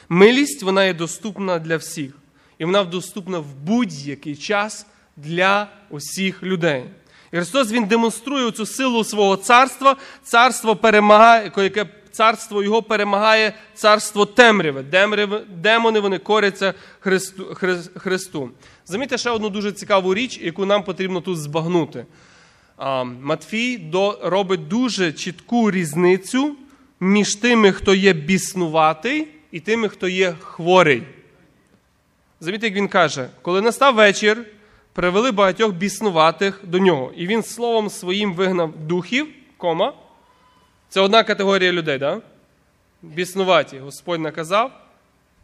[0.10, 2.21] Милість вона є доступна для всіх.
[2.62, 4.86] І вона доступна в будь-який час
[5.18, 6.84] для усіх людей.
[7.32, 9.96] І Христос Він демонструє цю силу свого царства.
[10.24, 14.82] Царство перемагає, яке царство його перемагає царство темряви.
[14.84, 17.56] Демряви, демони вони коряться Христу.
[17.96, 18.50] Христу.
[18.86, 22.06] Замітьте ще одну дуже цікаву річ, яку нам потрібно тут збагнути.
[23.22, 23.92] Матфій
[24.24, 26.56] робить дуже чітку різницю
[27.00, 31.04] між тими, хто є біснуватий, і тими, хто є хворий.
[32.44, 34.46] Замітьте, як він каже, коли настав вечір,
[34.94, 37.12] привели багатьох біснуватих до нього.
[37.18, 39.28] І він словом своїм вигнав духів,
[39.58, 39.94] кома.
[40.90, 42.22] Це одна категорія людей, да?
[43.02, 43.80] біснуваті.
[43.80, 44.72] Господь наказав,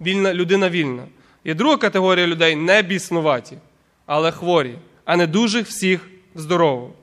[0.01, 1.03] вільна, людина вільна.
[1.45, 3.57] Є друга категорія людей не біснуваті,
[4.05, 6.93] але хворі, а не дужих всіх здорово.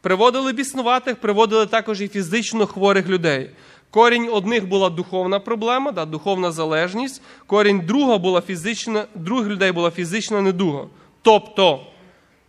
[0.00, 3.50] Приводили біснуватих, приводили також і фізично хворих людей.
[3.90, 7.22] Корінь одних була духовна проблема, да, духовна залежність.
[7.46, 10.86] Корінь друга була фізична, других людей була фізична недуга.
[11.22, 11.86] Тобто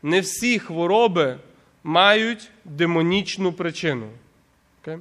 [0.03, 1.37] не всі хвороби
[1.83, 4.05] мають демонічну причину.
[4.83, 4.99] Okay?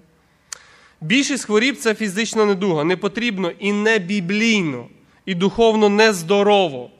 [1.00, 2.84] Більшість хворіб це фізична недуга.
[2.84, 4.86] Не потрібно і не біблійно,
[5.26, 6.90] і духовно нездорово.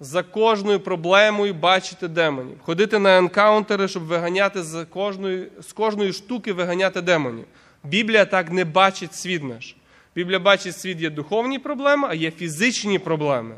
[0.00, 2.56] За кожною проблемою бачити демонів.
[2.62, 7.44] Ходити на енкаунтери, щоб виганяти з кожної, з кожної штуки виганяти демонів.
[7.84, 9.76] Біблія так не бачить світ наш.
[10.14, 13.56] Біблія бачить світ є духовні проблеми, а є фізичні проблеми.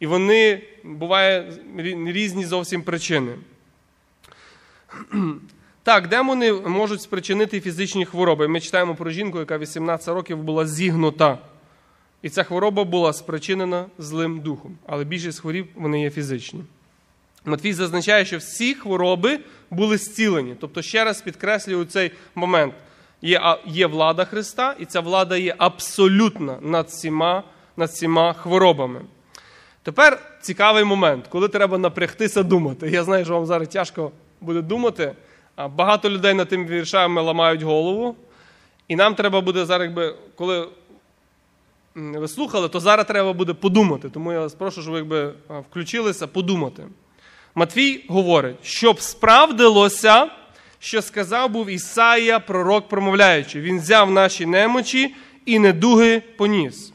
[0.00, 1.60] І вони бувають
[2.06, 3.32] різні зовсім причини.
[5.82, 8.48] Так, демони можуть спричинити фізичні хвороби.
[8.48, 11.38] Ми читаємо про жінку, яка 18 років була зігнута.
[12.22, 14.78] І ця хвороба була спричинена злим духом.
[14.86, 16.64] Але більшість хворіб вони є фізичні.
[17.44, 19.40] Матвій зазначає, що всі хвороби
[19.70, 20.56] були зцілені.
[20.60, 22.74] Тобто, ще раз підкреслюю цей момент.
[23.22, 27.42] Є, є влада Христа, і ця влада є абсолютна над всіма,
[27.76, 29.00] над всіма хворобами.
[29.82, 32.90] Тепер цікавий момент, коли треба напрягтися думати.
[32.90, 34.10] Я знаю, що вам зараз тяжко
[34.40, 35.12] буде думати.
[35.70, 38.16] Багато людей над тими віршами ламають голову.
[38.88, 40.68] І нам треба буде зараз, якби, коли
[41.94, 44.10] ви слухали, то зараз треба буде подумати.
[44.10, 45.32] Тому я вас прошу, щоб ви якби
[45.70, 46.82] включилися подумати.
[47.54, 50.30] Матвій говорить, щоб справдилося,
[50.78, 53.60] що сказав був Ісаїя, пророк промовляючи.
[53.60, 55.14] Він взяв наші немочі
[55.46, 56.92] і недуги поніс.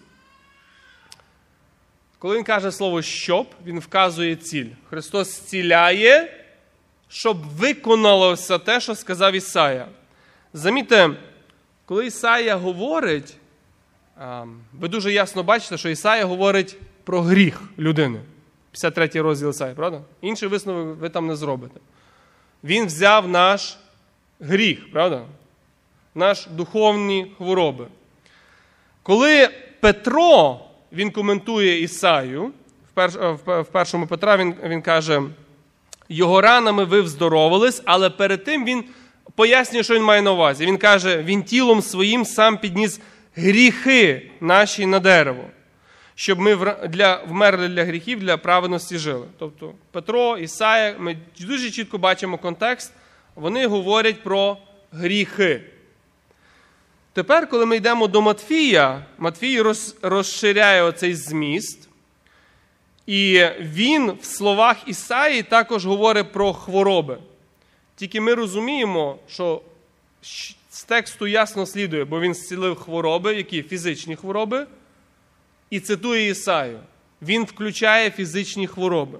[2.19, 4.69] Коли він каже слово щоб, він вказує ціль.
[4.89, 6.33] Христос зціляє,
[7.07, 9.87] щоб виконалося те, що сказав Ісая.
[10.53, 11.09] Замітьте,
[11.85, 13.37] коли Ісая говорить,
[14.73, 18.19] ви дуже ясно бачите, що Ісая говорить про гріх людини.
[18.71, 20.01] 53 розділ Ісаї, правда?
[20.21, 21.79] Інший висновок ви там не зробите.
[22.63, 23.77] Він взяв наш
[24.39, 25.21] гріх, правда?
[26.15, 27.87] Наш духовні хвороби.
[29.03, 29.49] Коли
[29.79, 30.59] Петро
[30.91, 35.21] він коментує Ісаю, в, перш, в, в першому Петра він, він каже,
[36.09, 38.83] його ранами ви вздоровились, але перед тим він
[39.35, 40.65] пояснює, що він має на увазі.
[40.65, 42.99] Він каже, він тілом своїм сам підніс
[43.35, 45.43] гріхи наші на дерево,
[46.21, 49.27] щоб ми для, вмерли для гріхів, для праведності жили.
[49.39, 52.93] Тобто Петро, Ісая, ми дуже чітко бачимо контекст,
[53.35, 54.57] вони говорять про
[54.91, 55.61] гріхи.
[57.13, 61.89] Тепер, коли ми йдемо до Матфія, Матфій роз, розширяє оцей зміст,
[63.07, 67.17] і він в словах Ісаї також говорить про хвороби.
[67.95, 69.61] Тільки ми розуміємо, що
[70.69, 74.67] з тексту ясно слідує, бо він зцілив хвороби, які фізичні хвороби,
[75.71, 76.79] і цитує Ісаю.
[77.21, 79.19] Він включає фізичні хвороби.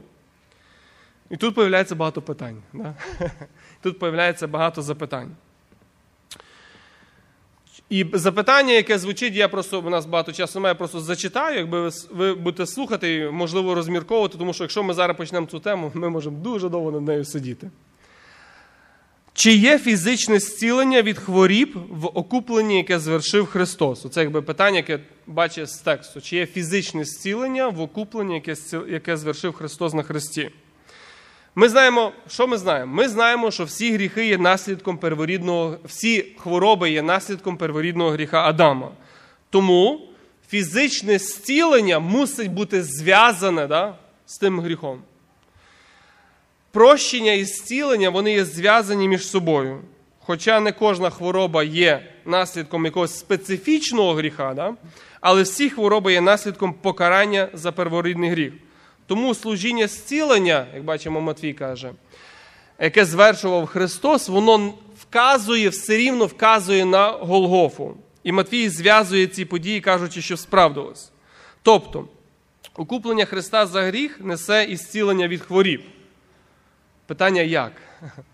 [1.29, 2.57] І тут появляється багато питань.
[2.73, 2.95] Да?
[3.81, 5.31] Тут появляється багато запитань.
[7.89, 11.81] І запитання, яке звучить, я просто у нас багато часу немає, я просто зачитаю, якби
[11.81, 15.91] ви, ви будете слухати і, можливо, розмірковувати, тому що якщо ми зараз почнемо цю тему,
[15.95, 17.71] ми можемо дуже довго над нею сидіти.
[19.41, 24.05] Чи є фізичне зцілення від хворіб в окупленні, яке звершив Христос?
[24.05, 26.21] Оце якби питання, яке бачить з тексту.
[26.21, 28.43] Чи є фізичне зцілення в окупленні,
[28.87, 30.49] яке, звершив Христос на Христі?
[31.55, 32.95] Ми знаємо, що ми знаємо?
[32.95, 38.91] Ми знаємо, що всі гріхи є наслідком перворідного, всі хвороби є наслідком перворідного гріха Адама.
[39.49, 40.01] Тому
[40.49, 45.01] фізичне зцілення мусить бути зв'язане да, з тим гріхом.
[46.71, 49.81] Прощення і зцілення вони є зв'язані між собою.
[50.19, 54.73] Хоча не кожна хвороба є наслідком якогось специфічного гріха, да?
[55.21, 58.53] але всі хвороби є наслідком покарання за перворідний гріх.
[59.07, 61.91] Тому служіння зцілення, як бачимо, Матвій каже,
[62.79, 67.97] яке звершував Христос, воно вказує, все рівно вказує на Голгофу.
[68.23, 71.11] І Матвій зв'язує ці події, кажучи, що справдилось.
[71.61, 72.07] Тобто,
[72.77, 75.81] укуплення Христа за гріх несе і зцілення від хворіб.
[77.11, 77.71] Питання як?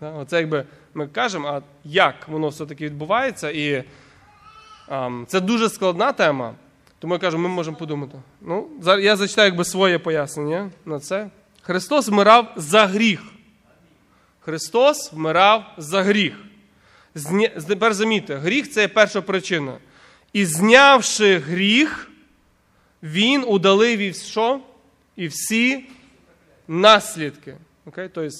[0.00, 0.64] Оце якби
[0.94, 3.50] ми кажемо, а як воно все-таки відбувається?
[3.50, 3.84] І
[4.88, 6.54] ам, це дуже складна тема.
[6.98, 8.18] Тому я кажу, ми можемо подумати.
[8.40, 8.68] Ну,
[9.00, 11.30] я зачитаю якби своє пояснення на це.
[11.62, 13.22] Христос вмирав за гріх.
[14.40, 16.44] Христос вмирав за гріх.
[17.14, 17.48] Зня...
[17.48, 19.78] Тепер замітьте, гріх це є перша причина.
[20.32, 22.10] І знявши гріх,
[23.02, 24.60] він удалив і що?
[25.16, 25.84] І всі
[26.68, 27.56] наслідки.
[27.86, 28.10] Окей?
[28.14, 28.36] Тобто,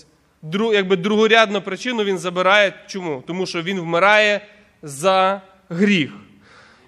[0.53, 2.73] якби другорядну причину він забирає.
[2.87, 3.23] Чому?
[3.27, 4.41] Тому що він вмирає
[4.83, 6.11] за гріх.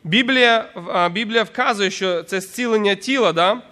[0.04, 0.64] Біблія,
[1.12, 3.62] Біблія вказує, що це зцілення тіла, да?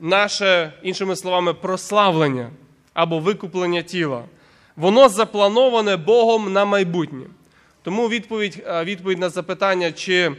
[0.00, 2.50] наше, іншими словами, прославлення
[2.94, 4.22] або викуплення тіла.
[4.76, 7.26] Воно заплановане Богом на майбутнє.
[7.82, 10.32] Тому відповідь, відповідь на запитання, чи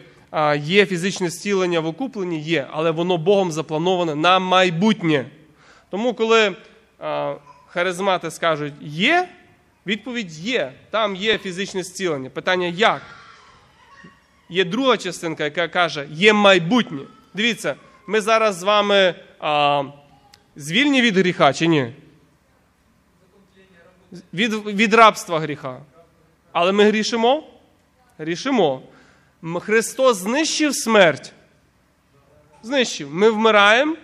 [0.58, 5.26] є фізичне зцілення в окупленні, є, але воно Богом заплановане на майбутнє.
[5.90, 6.56] Тому, коли
[7.70, 9.30] харизмати скажуть є,
[9.86, 10.74] відповідь є.
[10.90, 12.30] Там є фізичне зцілення.
[12.30, 13.02] Питання як?
[14.50, 17.02] Є друга частинка, яка каже, є майбутнє.
[17.34, 17.76] Дивіться,
[18.08, 19.84] ми зараз з вами а,
[20.56, 21.94] звільні від гріха чи ні?
[24.34, 25.82] Від, від рабства гріха.
[26.52, 27.48] Але ми грішимо?
[28.18, 28.82] Грішимо.
[29.60, 31.34] Христос знищив смерть.
[32.64, 33.14] Знищив.
[33.14, 33.96] Ми вмираємо.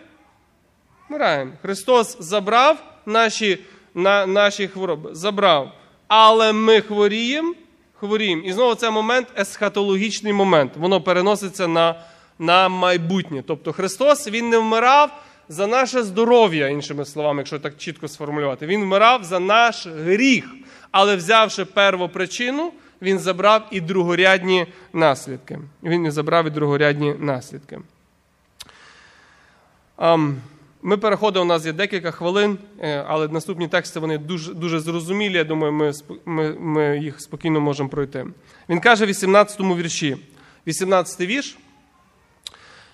[1.09, 1.51] Вмираємо.
[1.61, 3.59] Христос забрав наші,
[3.93, 5.09] на, наші хвороби.
[5.15, 5.71] Забрав.
[6.07, 7.53] Але ми хворіємо.
[7.99, 8.41] Хворіємо.
[8.41, 10.71] І знову це момент, есхатологічний момент.
[10.75, 11.95] Воно переноситься на,
[12.39, 13.43] на майбутнє.
[13.47, 18.65] Тобто Христос Він не вмирав за наше здоров'я, іншими словами, якщо так чітко сформулювати.
[18.65, 20.45] Він вмирав за наш гріх.
[20.91, 25.59] Але взявши первопричину, він забрав і другорядні наслідки.
[25.83, 27.79] Він і забрав і другорядні наслідки.
[29.97, 30.41] Ам,
[30.87, 35.33] Ми переходимо, у нас є декілька хвилин, е, але наступні тексти вони дуже, дуже зрозумілі.
[35.33, 35.91] Я думаю, ми,
[36.25, 38.25] ми, ми їх спокійно можемо пройти.
[38.69, 40.17] Він каже в 18 вірші,
[40.67, 41.57] 18-й вірш.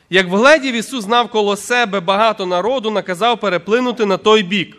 [0.09, 4.77] Як вгледів Ісус знав коло себе багато народу, наказав переплинути на той бік.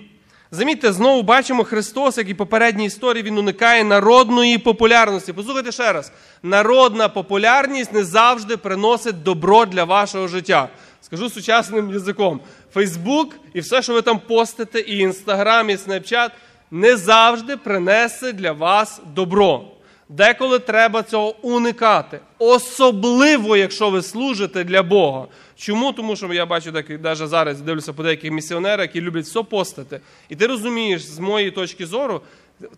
[0.50, 5.32] Замітьте, знову бачимо Христос, як і попередній історії, він уникає народної популярності.
[5.32, 10.68] Послухайте ще раз: народна популярність не завжди приносить добро для вашого життя.
[11.02, 12.40] Скажу сучасним язиком:
[12.72, 16.32] Фейсбук і все, що ви там постите, і Інстаграм, і Снапчат,
[16.70, 19.64] не завжди принесе для вас добро.
[20.08, 22.20] Деколи треба цього уникати.
[22.38, 25.26] Особливо, якщо ви служите для Бога.
[25.56, 25.92] Чому?
[25.92, 30.00] Тому що я бачу, навіть зараз дивлюся по деяких місіонерах, які люблять все постати.
[30.28, 32.20] І ти розумієш, з моєї точки зору,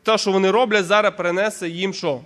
[0.03, 2.21] те, що вони роблять, зараз принесе їм що?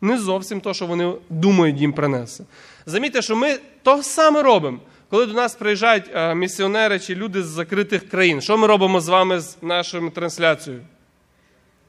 [0.00, 2.44] Не зовсім те, що вони думають, їм принесе.
[2.86, 4.78] Замітьте, що ми то саме робимо.
[5.12, 9.08] Коли до нас приїжджають е, місіонери чи люди з закритих країн, що ми робимо з
[9.08, 10.82] вами з нашою трансляцією?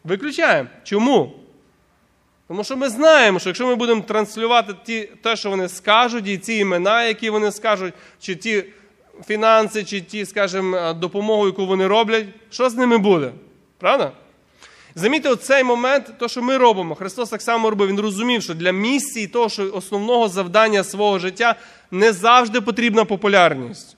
[0.03, 0.69] Виключаємо.
[0.83, 1.33] Чому?
[2.47, 6.37] Тому що ми знаємо, що якщо ми будемо транслювати ті, те, що вони скажуть, і
[6.37, 8.63] ці імена, які вони скажуть, чи ті
[9.25, 13.31] фінанси, чи ті, скажімо, допомогу, яку вони роблять, що з ними буде?
[13.77, 14.11] Правда?
[14.95, 17.89] Замітьте, оцей момент, то, що ми робимо, Христос так само робив.
[17.89, 21.55] Він розумів, що для місії того, що основного завдання свого життя
[21.91, 23.97] не завжди потрібна популярність.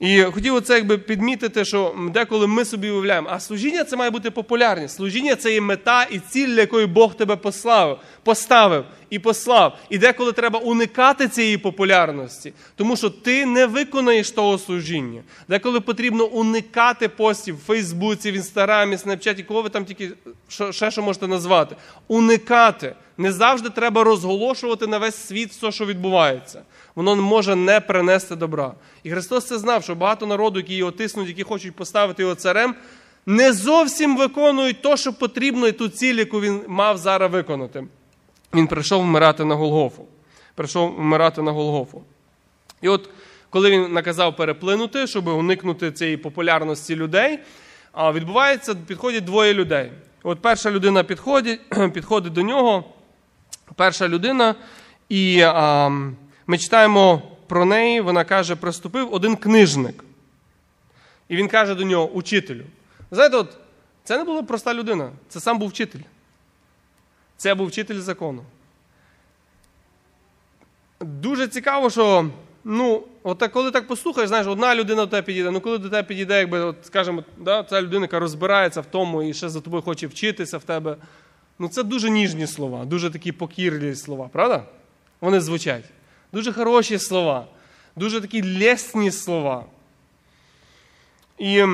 [0.00, 4.30] І хотів оце якби підмітити, що деколи ми собі уявляємо, а служіння це має бути
[4.30, 4.96] популярність.
[4.96, 9.78] Служіння це є мета і ціль, для якої Бог тебе послав, поставив і послав.
[9.88, 15.22] І деколи треба уникати цієї популярності, тому що ти не виконаєш того служіння.
[15.48, 20.10] Деколи потрібно уникати постів в Фейсбуці, в Інстаграмі, Снапчаті, кого ви там тільки
[20.70, 21.76] ще що можете назвати.
[22.08, 22.94] Уникати.
[23.18, 26.62] Не завжди треба розголошувати на весь світ все, що відбувається.
[26.94, 28.74] Воно може не принести добра.
[29.02, 32.74] І Христос це знав, що багато народу, які його тиснуть, які хочуть поставити його царем,
[33.26, 37.84] не зовсім виконують те, що потрібно, і ту ціль, яку він мав зараз виконати.
[38.54, 40.06] Він прийшов вмирати на Голгофу.
[40.54, 42.02] Прийшов вмирати на Голгофу.
[42.82, 43.10] І от
[43.50, 47.38] коли він наказав переплинути, щоб уникнути цієї популярності людей,
[48.14, 49.92] відбувається, підходять двоє людей.
[50.22, 51.60] От перша людина підходить,
[51.92, 52.84] підходить до нього,
[53.74, 54.54] перша людина,
[55.08, 55.88] і а,
[56.46, 60.04] ми читаємо про неї, вона каже, приступив один книжник.
[61.28, 62.64] І він каже до нього, учителю.
[63.10, 63.56] Знаєте, от,
[64.04, 66.00] це не була проста людина, це сам був вчитель.
[67.40, 68.44] Це був вчитель закону.
[71.00, 72.30] Дуже цікаво, що
[72.64, 75.50] ну, от коли так послухаєш, знаєш, одна людина до тебе підійде.
[75.50, 79.22] Ну, коли до тебе підійде, якби, от, скажімо, да, ця людина, яка розбирається в тому
[79.22, 80.96] і ще за тобою хоче вчитися в тебе.
[81.58, 84.64] Ну, це дуже ніжні слова, дуже такі покірливі слова, правда?
[85.20, 85.84] Вони звучать.
[86.32, 87.46] Дуже хороші слова,
[87.96, 89.64] дуже такі лесні слова.
[91.38, 91.64] І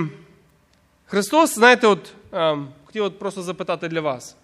[1.07, 4.37] Христос, знаєте, от, ем, хотів от просто запитати для вас.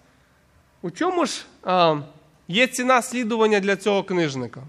[0.82, 2.04] У чому ж ем,
[2.48, 4.62] є ціна слідування для цього книжника?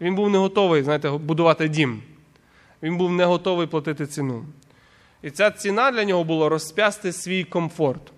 [0.00, 2.02] Він був не готовий, знаєте, будувати дім.
[2.82, 4.44] Він був не готовий платити ціну.
[5.22, 8.12] І ця ціна для нього була розп'ясти свій комфорт.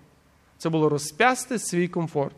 [0.57, 2.35] Це було розп'ясти свій комфорт.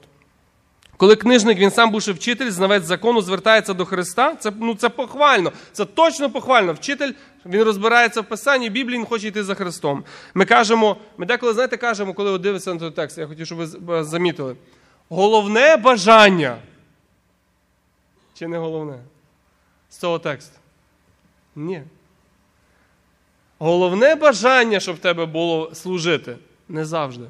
[0.97, 5.51] Коли книжник, він сам бувши вчитель, знавець закону, звертається до Христа, це, ну, це похвально,
[5.71, 6.73] це точно похвально.
[6.73, 7.11] Вчитель,
[7.49, 10.03] він розбирається в Писанні, Біблії, він хоче йти за Христом.
[10.33, 13.57] Ми кажемо, ми деколи, знаєте, кажемо, коли от дивимося на той текст, я хотів, щоб
[13.57, 14.55] ви е, замітили.
[15.09, 16.57] Головне бажання.
[18.33, 18.99] Чи не головне?
[19.89, 20.59] З цього тексту?
[21.55, 21.83] Ні.
[23.59, 26.37] Головне бажання, щоб в тебе було служити,
[26.69, 27.25] не завжди.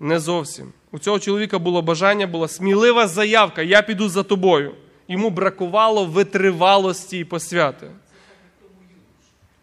[0.00, 0.72] Не зовсім.
[0.92, 4.74] У цього чоловіка було бажання, була смілива заявка: я піду за тобою.
[5.08, 7.90] Йому бракувало витривалості і посвяти.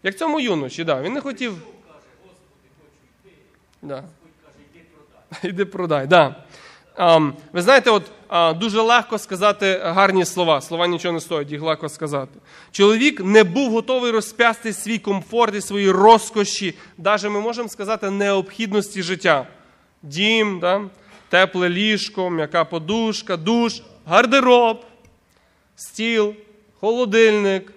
[0.02, 1.02] Як цьому юноші, да.
[1.02, 1.62] він не хотів.
[3.82, 4.04] Да.
[5.42, 6.06] Іди продай.
[6.06, 6.36] Да.
[6.94, 10.60] Ам, ви знаєте, от а, дуже легко сказати гарні слова.
[10.60, 12.38] Слова нічого не стоять, їх легко сказати.
[12.70, 19.02] Чоловік не був готовий розп'ясти свій комфорт і свої розкоші, навіть ми можемо сказати, необхідності
[19.02, 19.46] життя.
[20.02, 20.80] Дім, да?
[21.28, 24.84] тепле ліжко, м'яка подушка, душ, гардероб,
[25.76, 26.34] стіл,
[26.80, 27.72] холодильник.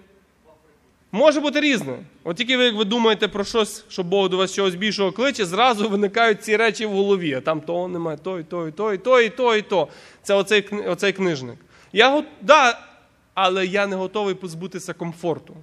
[1.12, 1.98] Може бути різне.
[2.24, 5.44] От тільки ви, як ви думаєте про щось, що Бог до вас чогось більшого кличе,
[5.44, 7.34] зразу виникають ці речі в голові.
[7.34, 9.88] А там того немає, то, і то, і то, і то, і то, і то.
[10.22, 11.56] Це оцей, оцей книжник.
[11.92, 12.80] Я да,
[13.34, 15.54] але я не готовий позбутися комфорту.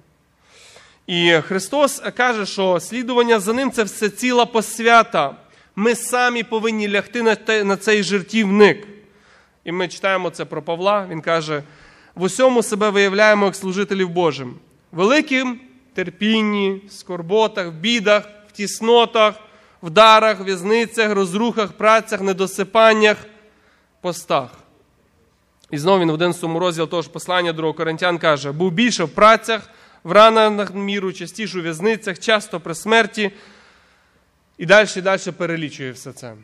[1.06, 5.36] І Христос каже, що слідування за ним це все ціла посвята.
[5.76, 8.86] Ми самі повинні лягти на, те- на цей жертівник.
[9.64, 11.06] І ми читаємо це про Павла.
[11.10, 11.62] Він каже:
[12.14, 14.54] в усьому себе виявляємо як служителів Божим.
[14.92, 15.60] Великим
[15.94, 19.34] терпінні, в скорботах, в бідах, в тіснотах,
[19.82, 23.16] в дарах, в'язницях, розрухах, працях, недосипаннях,
[24.00, 24.50] постах.
[25.70, 29.08] І знову він в 11 розділ того ж послання другого Коринтян каже: був більше в
[29.08, 29.70] працях,
[30.04, 33.30] в ранах міру, частіше у в'язницях, часто при смерті.
[34.58, 36.34] І далі, і далі перелічує все це.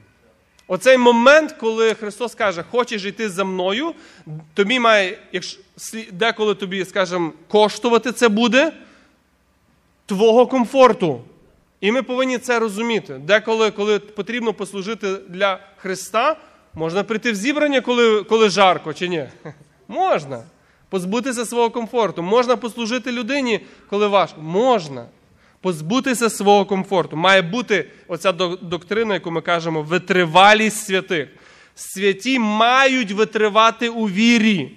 [0.69, 3.95] Оцей момент, коли Христос каже, хочеш йти за мною,
[4.55, 5.61] тобі має, якщо
[6.13, 8.73] деколи тобі, скажімо, коштувати це буде
[10.07, 11.21] твого комфорту.
[11.81, 13.15] І ми повинні це розуміти.
[13.15, 16.37] Деколи, коли потрібно послужити для Христа,
[16.75, 19.29] можна прийти в зібрання, коли, коли жарко, чи ні?
[19.89, 20.43] Можна.
[20.89, 22.23] Позбутися свого комфорту.
[22.23, 23.61] Можна послужити людині,
[23.91, 24.41] коли важко.
[24.41, 25.07] Можна.
[25.61, 27.17] Позбутися свого комфорту.
[27.17, 28.33] Має бути оця
[28.63, 31.29] доктрина, яку ми кажемо, витривалість святих.
[31.75, 34.73] Святі мають витривати у вірі.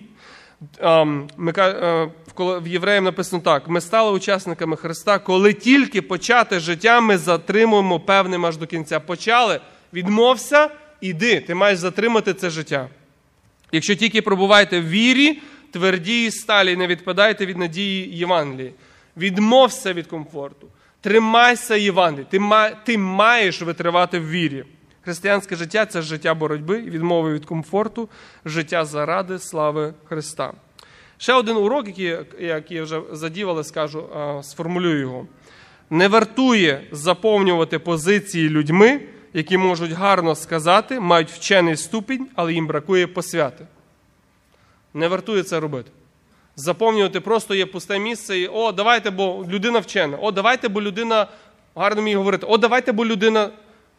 [0.79, 7.01] Ем, Ми, е, в Євреям написано так: ми стали учасниками Христа, коли тільки почати життя,
[7.01, 8.99] ми затримуємо певним аж до кінця.
[8.99, 9.59] Почали,
[9.93, 10.69] відмовся,
[11.01, 12.89] іди, ти маєш затримати це життя.
[13.71, 15.39] Якщо тільки пробуваєте в вірі,
[15.71, 18.73] тверді і сталі, не відпадайте від надії Євангелії.
[19.19, 20.67] Відмовся від комфорту.
[21.01, 22.27] Тримайся Євангелії.
[22.29, 22.39] Ти,
[22.85, 24.63] ти маєш витривати в вірі.
[25.01, 28.09] Християнське життя це життя боротьби, відмови від комфорту,
[28.45, 30.53] життя заради слави Христа.
[31.17, 34.09] Ще один урок, який, який я вже задів, але скажу,
[34.43, 35.27] сформулюю його.
[35.89, 39.01] Не вартує заповнювати позиції людьми,
[39.33, 43.67] які можуть гарно сказати, мають вчений ступінь, але їм бракує посвяти.
[44.93, 45.91] Не вартує це робити.
[46.59, 50.17] Заповнювати просто є пусте місце і о, давайте, бо людина вчена.
[50.21, 51.27] О, давайте, бо людина
[51.75, 52.45] гарно вміє говорити.
[52.49, 53.49] О, давайте, бо людина.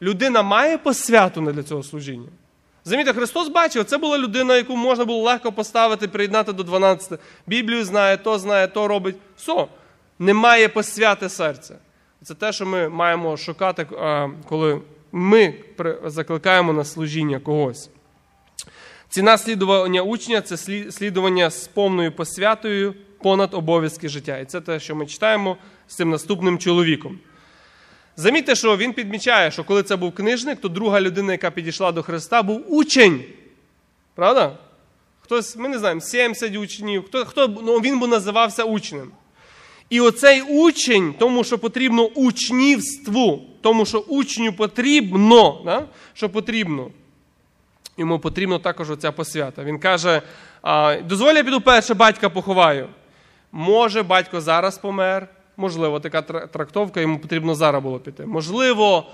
[0.02, 2.28] Людина має посвяту для цього служіння.
[2.84, 7.20] Замітьте, Христос бачив, це була людина, яку можна було легко поставити, приєднати до 12.
[7.46, 9.16] Біблію знає, то знає, то робить.
[9.36, 9.66] Все.
[10.18, 11.74] Немає посвяти серця.
[12.22, 13.86] Це те, що ми маємо шукати,
[14.48, 14.80] коли
[15.12, 15.54] ми
[16.04, 17.90] закликаємо на служіння когось.
[19.10, 20.56] Ціна слідування учня це
[20.90, 24.38] слідування з повною посвятою понад обов'язки життя.
[24.38, 25.56] І це те, що ми читаємо
[25.88, 27.18] з цим наступним чоловіком.
[28.16, 32.02] Замітьте, що він підмічає, що коли це був книжник, то друга людина, яка підійшла до
[32.02, 33.24] Христа, був учень.
[34.14, 34.58] Правда?
[35.20, 39.10] Хтось, ми не знаємо, 70 учнів, хто, хто ну, він би називався учнем.
[39.88, 45.86] І оцей учень, тому що потрібно учнівству, тому що учню потрібно, да?
[46.14, 46.90] що потрібно.
[47.96, 49.64] Йому потрібно також оця посвята.
[49.64, 50.22] Він каже:
[51.04, 52.88] дозволь, я піду перше батька поховаю.
[53.52, 55.28] Може, батько зараз помер.
[55.56, 58.26] Можливо, така трактовка, йому потрібно зараз було піти.
[58.26, 59.06] Можливо,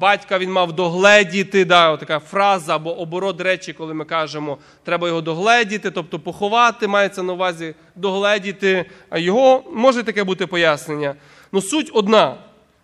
[0.00, 5.20] батька він мав догледіти, да, така фраза або оборот речі, коли ми кажемо, треба його
[5.20, 8.84] догледіти, тобто поховати, мається на увазі догледіти.
[9.16, 11.14] Його може таке бути пояснення.
[11.52, 12.36] Ну, суть одна.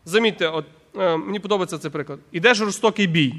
[0.05, 0.65] Замітьте, от,
[0.99, 2.19] е, мені подобається цей приклад.
[2.33, 3.35] Іде жорстокий бій.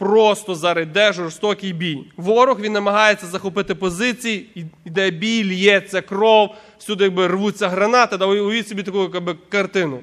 [0.00, 2.04] Просто зараз йде жорстокий бій.
[2.16, 8.16] Ворог він намагається захопити позиції, іде бій, лється кров, всюди якби рвуться гранати.
[8.16, 10.00] Да, уявіть собі таку якби, картину.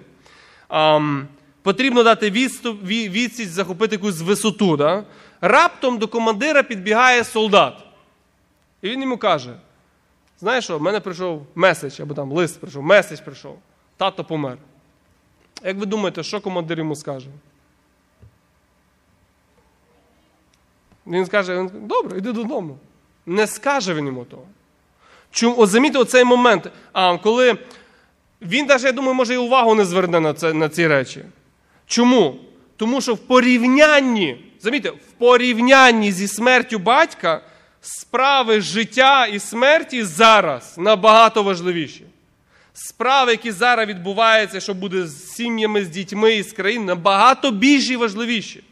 [0.68, 1.28] Ам,
[1.62, 4.78] потрібно дати відступ, відсіч, захопити якусь висоту.
[4.78, 5.04] Да?
[5.42, 7.74] Раптом до командира підбігає солдат.
[8.82, 9.54] І він йому каже:
[10.40, 13.60] знаєш що, в мене прийшов меседж, або там лист прийшов, меседж прийшов.
[13.98, 14.58] Тато помер.
[15.64, 17.30] Як ви думаєте, що командир йому скаже?
[21.12, 22.78] Він скаже, добре, йди додому.
[23.26, 24.46] Не скаже він йому того.
[25.32, 27.58] Чому, от замітьте оцей момент, а, коли
[28.42, 31.22] він навіть, я думаю, може і увагу не зверне на, це, на ці речі.
[31.86, 32.36] Чому?
[32.78, 37.42] Тому що в порівнянні, замітьте, в порівнянні зі смертю батька
[37.82, 42.04] справи життя і смерті зараз набагато важливіші.
[42.74, 47.94] Справи, які зараз відбуваються, що буде з сім'ями, з дітьми і з країн, набагато більші
[47.94, 48.64] і важливіші.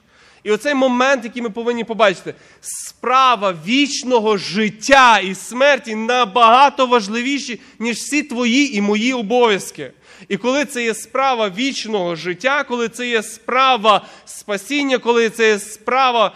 [0.45, 7.97] І оцей момент, який ми повинні побачити, справа вічного життя і смерті набагато важливіші, ніж
[7.97, 9.91] всі твої і мої обов'язки.
[10.27, 15.59] І коли це є справа вічного життя, коли це є справа спасіння, коли це є
[15.59, 16.35] справа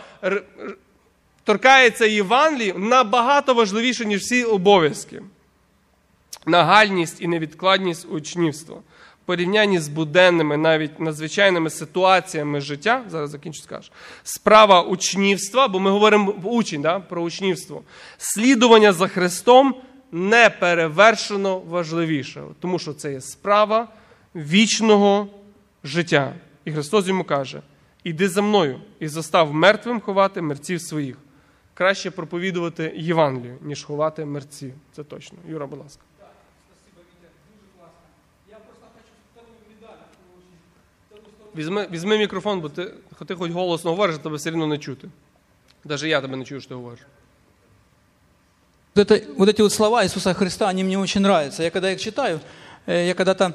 [1.43, 5.21] торкається Євангелії, набагато важливіше, ніж всі обов'язки
[6.45, 8.77] нагальність і невідкладність учнівства.
[9.29, 13.91] В порівнянні з буденними, навіть надзвичайними ситуаціями життя, зараз закінчу скажу,
[14.23, 17.81] справа учнівства, бо ми говоримо учень да, про учнівство,
[18.17, 19.75] слідування за Христом
[20.11, 23.87] не перевершено важливіше, тому що це є справа
[24.35, 25.27] вічного
[25.83, 26.33] життя.
[26.65, 27.61] І Христос йому каже:
[28.03, 31.17] іди за мною і застав мертвим ховати мерців своїх.
[31.73, 34.73] Краще проповідувати Євангелію, ніж ховати мерців.
[34.95, 35.37] Це точно.
[35.47, 36.01] Юра, будь ласка.
[41.56, 42.90] Візьми, візьми мікрофон, бо ти,
[43.26, 45.08] ти хоч голосно говориш, а тебе все одно не чути.
[45.84, 47.00] Навіть я тебе не чую, що ти говориш.
[48.94, 51.64] Вот, это, вот эти вот слова Иисуса Христа, они мне очень нравятся.
[51.64, 52.40] Я когда их читаю,
[52.86, 53.52] э, я когда-то,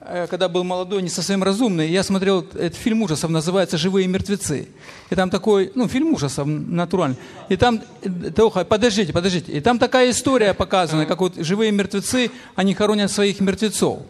[0.00, 4.68] э, когда был молодой, не совсем разумный, я смотрел этот фильм ужасов, называется «Живые мертвецы».
[5.08, 7.16] И там такой, ну, фильм ужасов натуральный.
[7.48, 9.52] И там, э, Тоха, подождите, подождите.
[9.52, 14.02] И там такая история показана, как вот живые мертвецы, они хоронят своих мертвецов.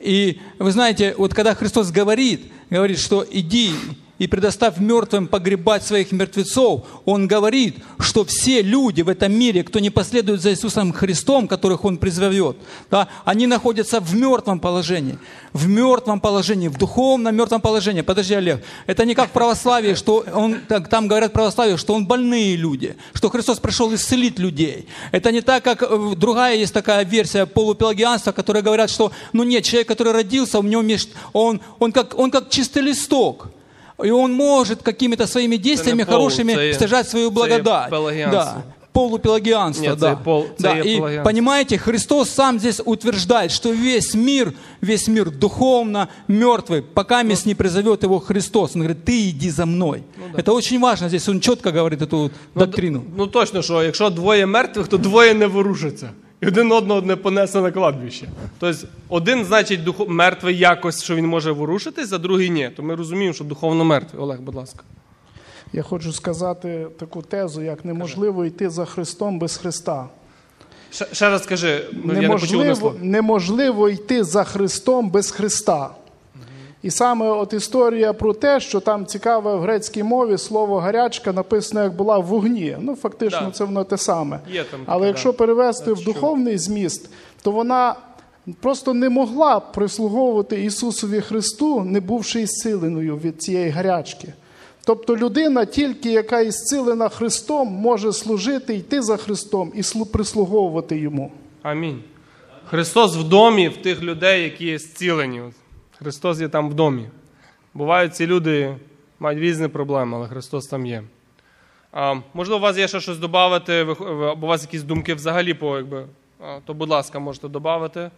[0.00, 3.72] И вы знаете, вот когда Христос говорит, говорит, что иди
[4.18, 9.78] и предоставь мертвым погребать своих мертвецов, Он говорит, что все люди в этом мире, кто
[9.78, 12.56] не последует за Иисусом Христом, которых Он призовет,
[12.90, 15.18] да, они находятся в мертвом положении.
[15.52, 18.02] В мертвом положении, в духовном мертвом положении.
[18.02, 21.94] Подожди, Олег, это не как в православии, что он, так, там говорят в православии, что
[21.94, 24.88] он больные люди, что Христос пришел исцелить людей.
[25.12, 29.64] Это не так, как э, другая есть такая версия полупелагианства, которые говорят, что, ну нет,
[29.64, 33.48] человек, который родился, у него меж- он, он, как, он как чистый листок.
[34.05, 37.89] И он может какими-то своими действиями полу, хорошими це є- стяжать свою це є благодать.
[37.89, 38.39] пелагіанство.
[38.55, 38.63] Да.
[38.91, 40.09] Полупелагианство, Нет, це да.
[40.09, 40.75] є пол- це да.
[40.75, 41.23] є И пелагіанство.
[41.31, 47.55] понимаете, Христос сам здесь утверждает, что весь мир, весь мир духовно мертвый, пока мест не
[47.55, 48.75] призовет его Христос.
[48.75, 50.03] Он говорит, ты иди за мной.
[50.37, 52.99] Это очень важно здесь, он четко говорит эту Ну, доктрину.
[52.99, 56.09] д- Ну точно, що якщо двоє мертвих, то двоє не ворушаться.
[56.40, 58.28] І один одного не понесе на кладбище.
[58.58, 60.08] Тобто один, значить, дух...
[60.08, 62.70] мертвий якось, що він може ворушитись, а другий ні.
[62.76, 64.22] То ми розуміємо, що духовно мертвий.
[64.22, 64.84] Олег, будь ласка.
[65.72, 70.08] Я хочу сказати таку тезу, як неможливо йти за Христом без Христа.
[70.90, 75.90] Ще, ще раз скажи, неможливо, я не почув неможливо йти за Христом без Христа.
[76.82, 81.82] І саме от історія про те, що там цікаве в грецькій мові слово гарячка написано
[81.82, 82.76] як була в вогні.
[82.80, 83.50] Ну, фактично, Да.
[83.50, 84.40] це воно те саме.
[84.52, 87.10] Є там Але якщо перевести в духовний зміст,
[87.42, 87.94] то вона
[88.60, 94.32] просто не могла прислуговувати Ісусові Христу, не бувши ісциленою від цієї гарячки.
[94.84, 101.32] Тобто людина, тільки яка ісцилена Христом, може служити, йти за Христом і слу- прислуговувати йому.
[101.62, 102.02] Амінь.
[102.70, 105.40] Христос в домі в тих людей, які є зцілені.
[105.98, 107.08] Христос є там в домі.
[107.74, 108.76] Бувають ці люди,
[109.18, 111.02] мають різні проблеми, але Христос там є.
[111.92, 115.76] А, можливо, у вас є ще щось додати, або у вас якісь думки взагалі по,
[115.76, 116.06] якби,
[116.40, 118.10] а, то, будь ласка, можете додати.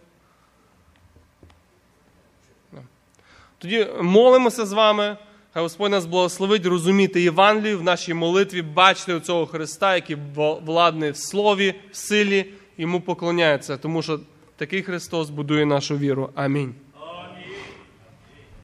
[3.57, 5.17] Тоді молимося з вами.
[5.53, 10.17] Хай Господь нас благословить розуміти Євангелію в нашій молитві, бачити цього Христа, який
[10.65, 12.45] владний в слові, в силі,
[12.77, 14.19] йому поклоняється, тому що
[14.55, 16.29] такий Христос будує нашу віру.
[16.35, 16.75] Амінь.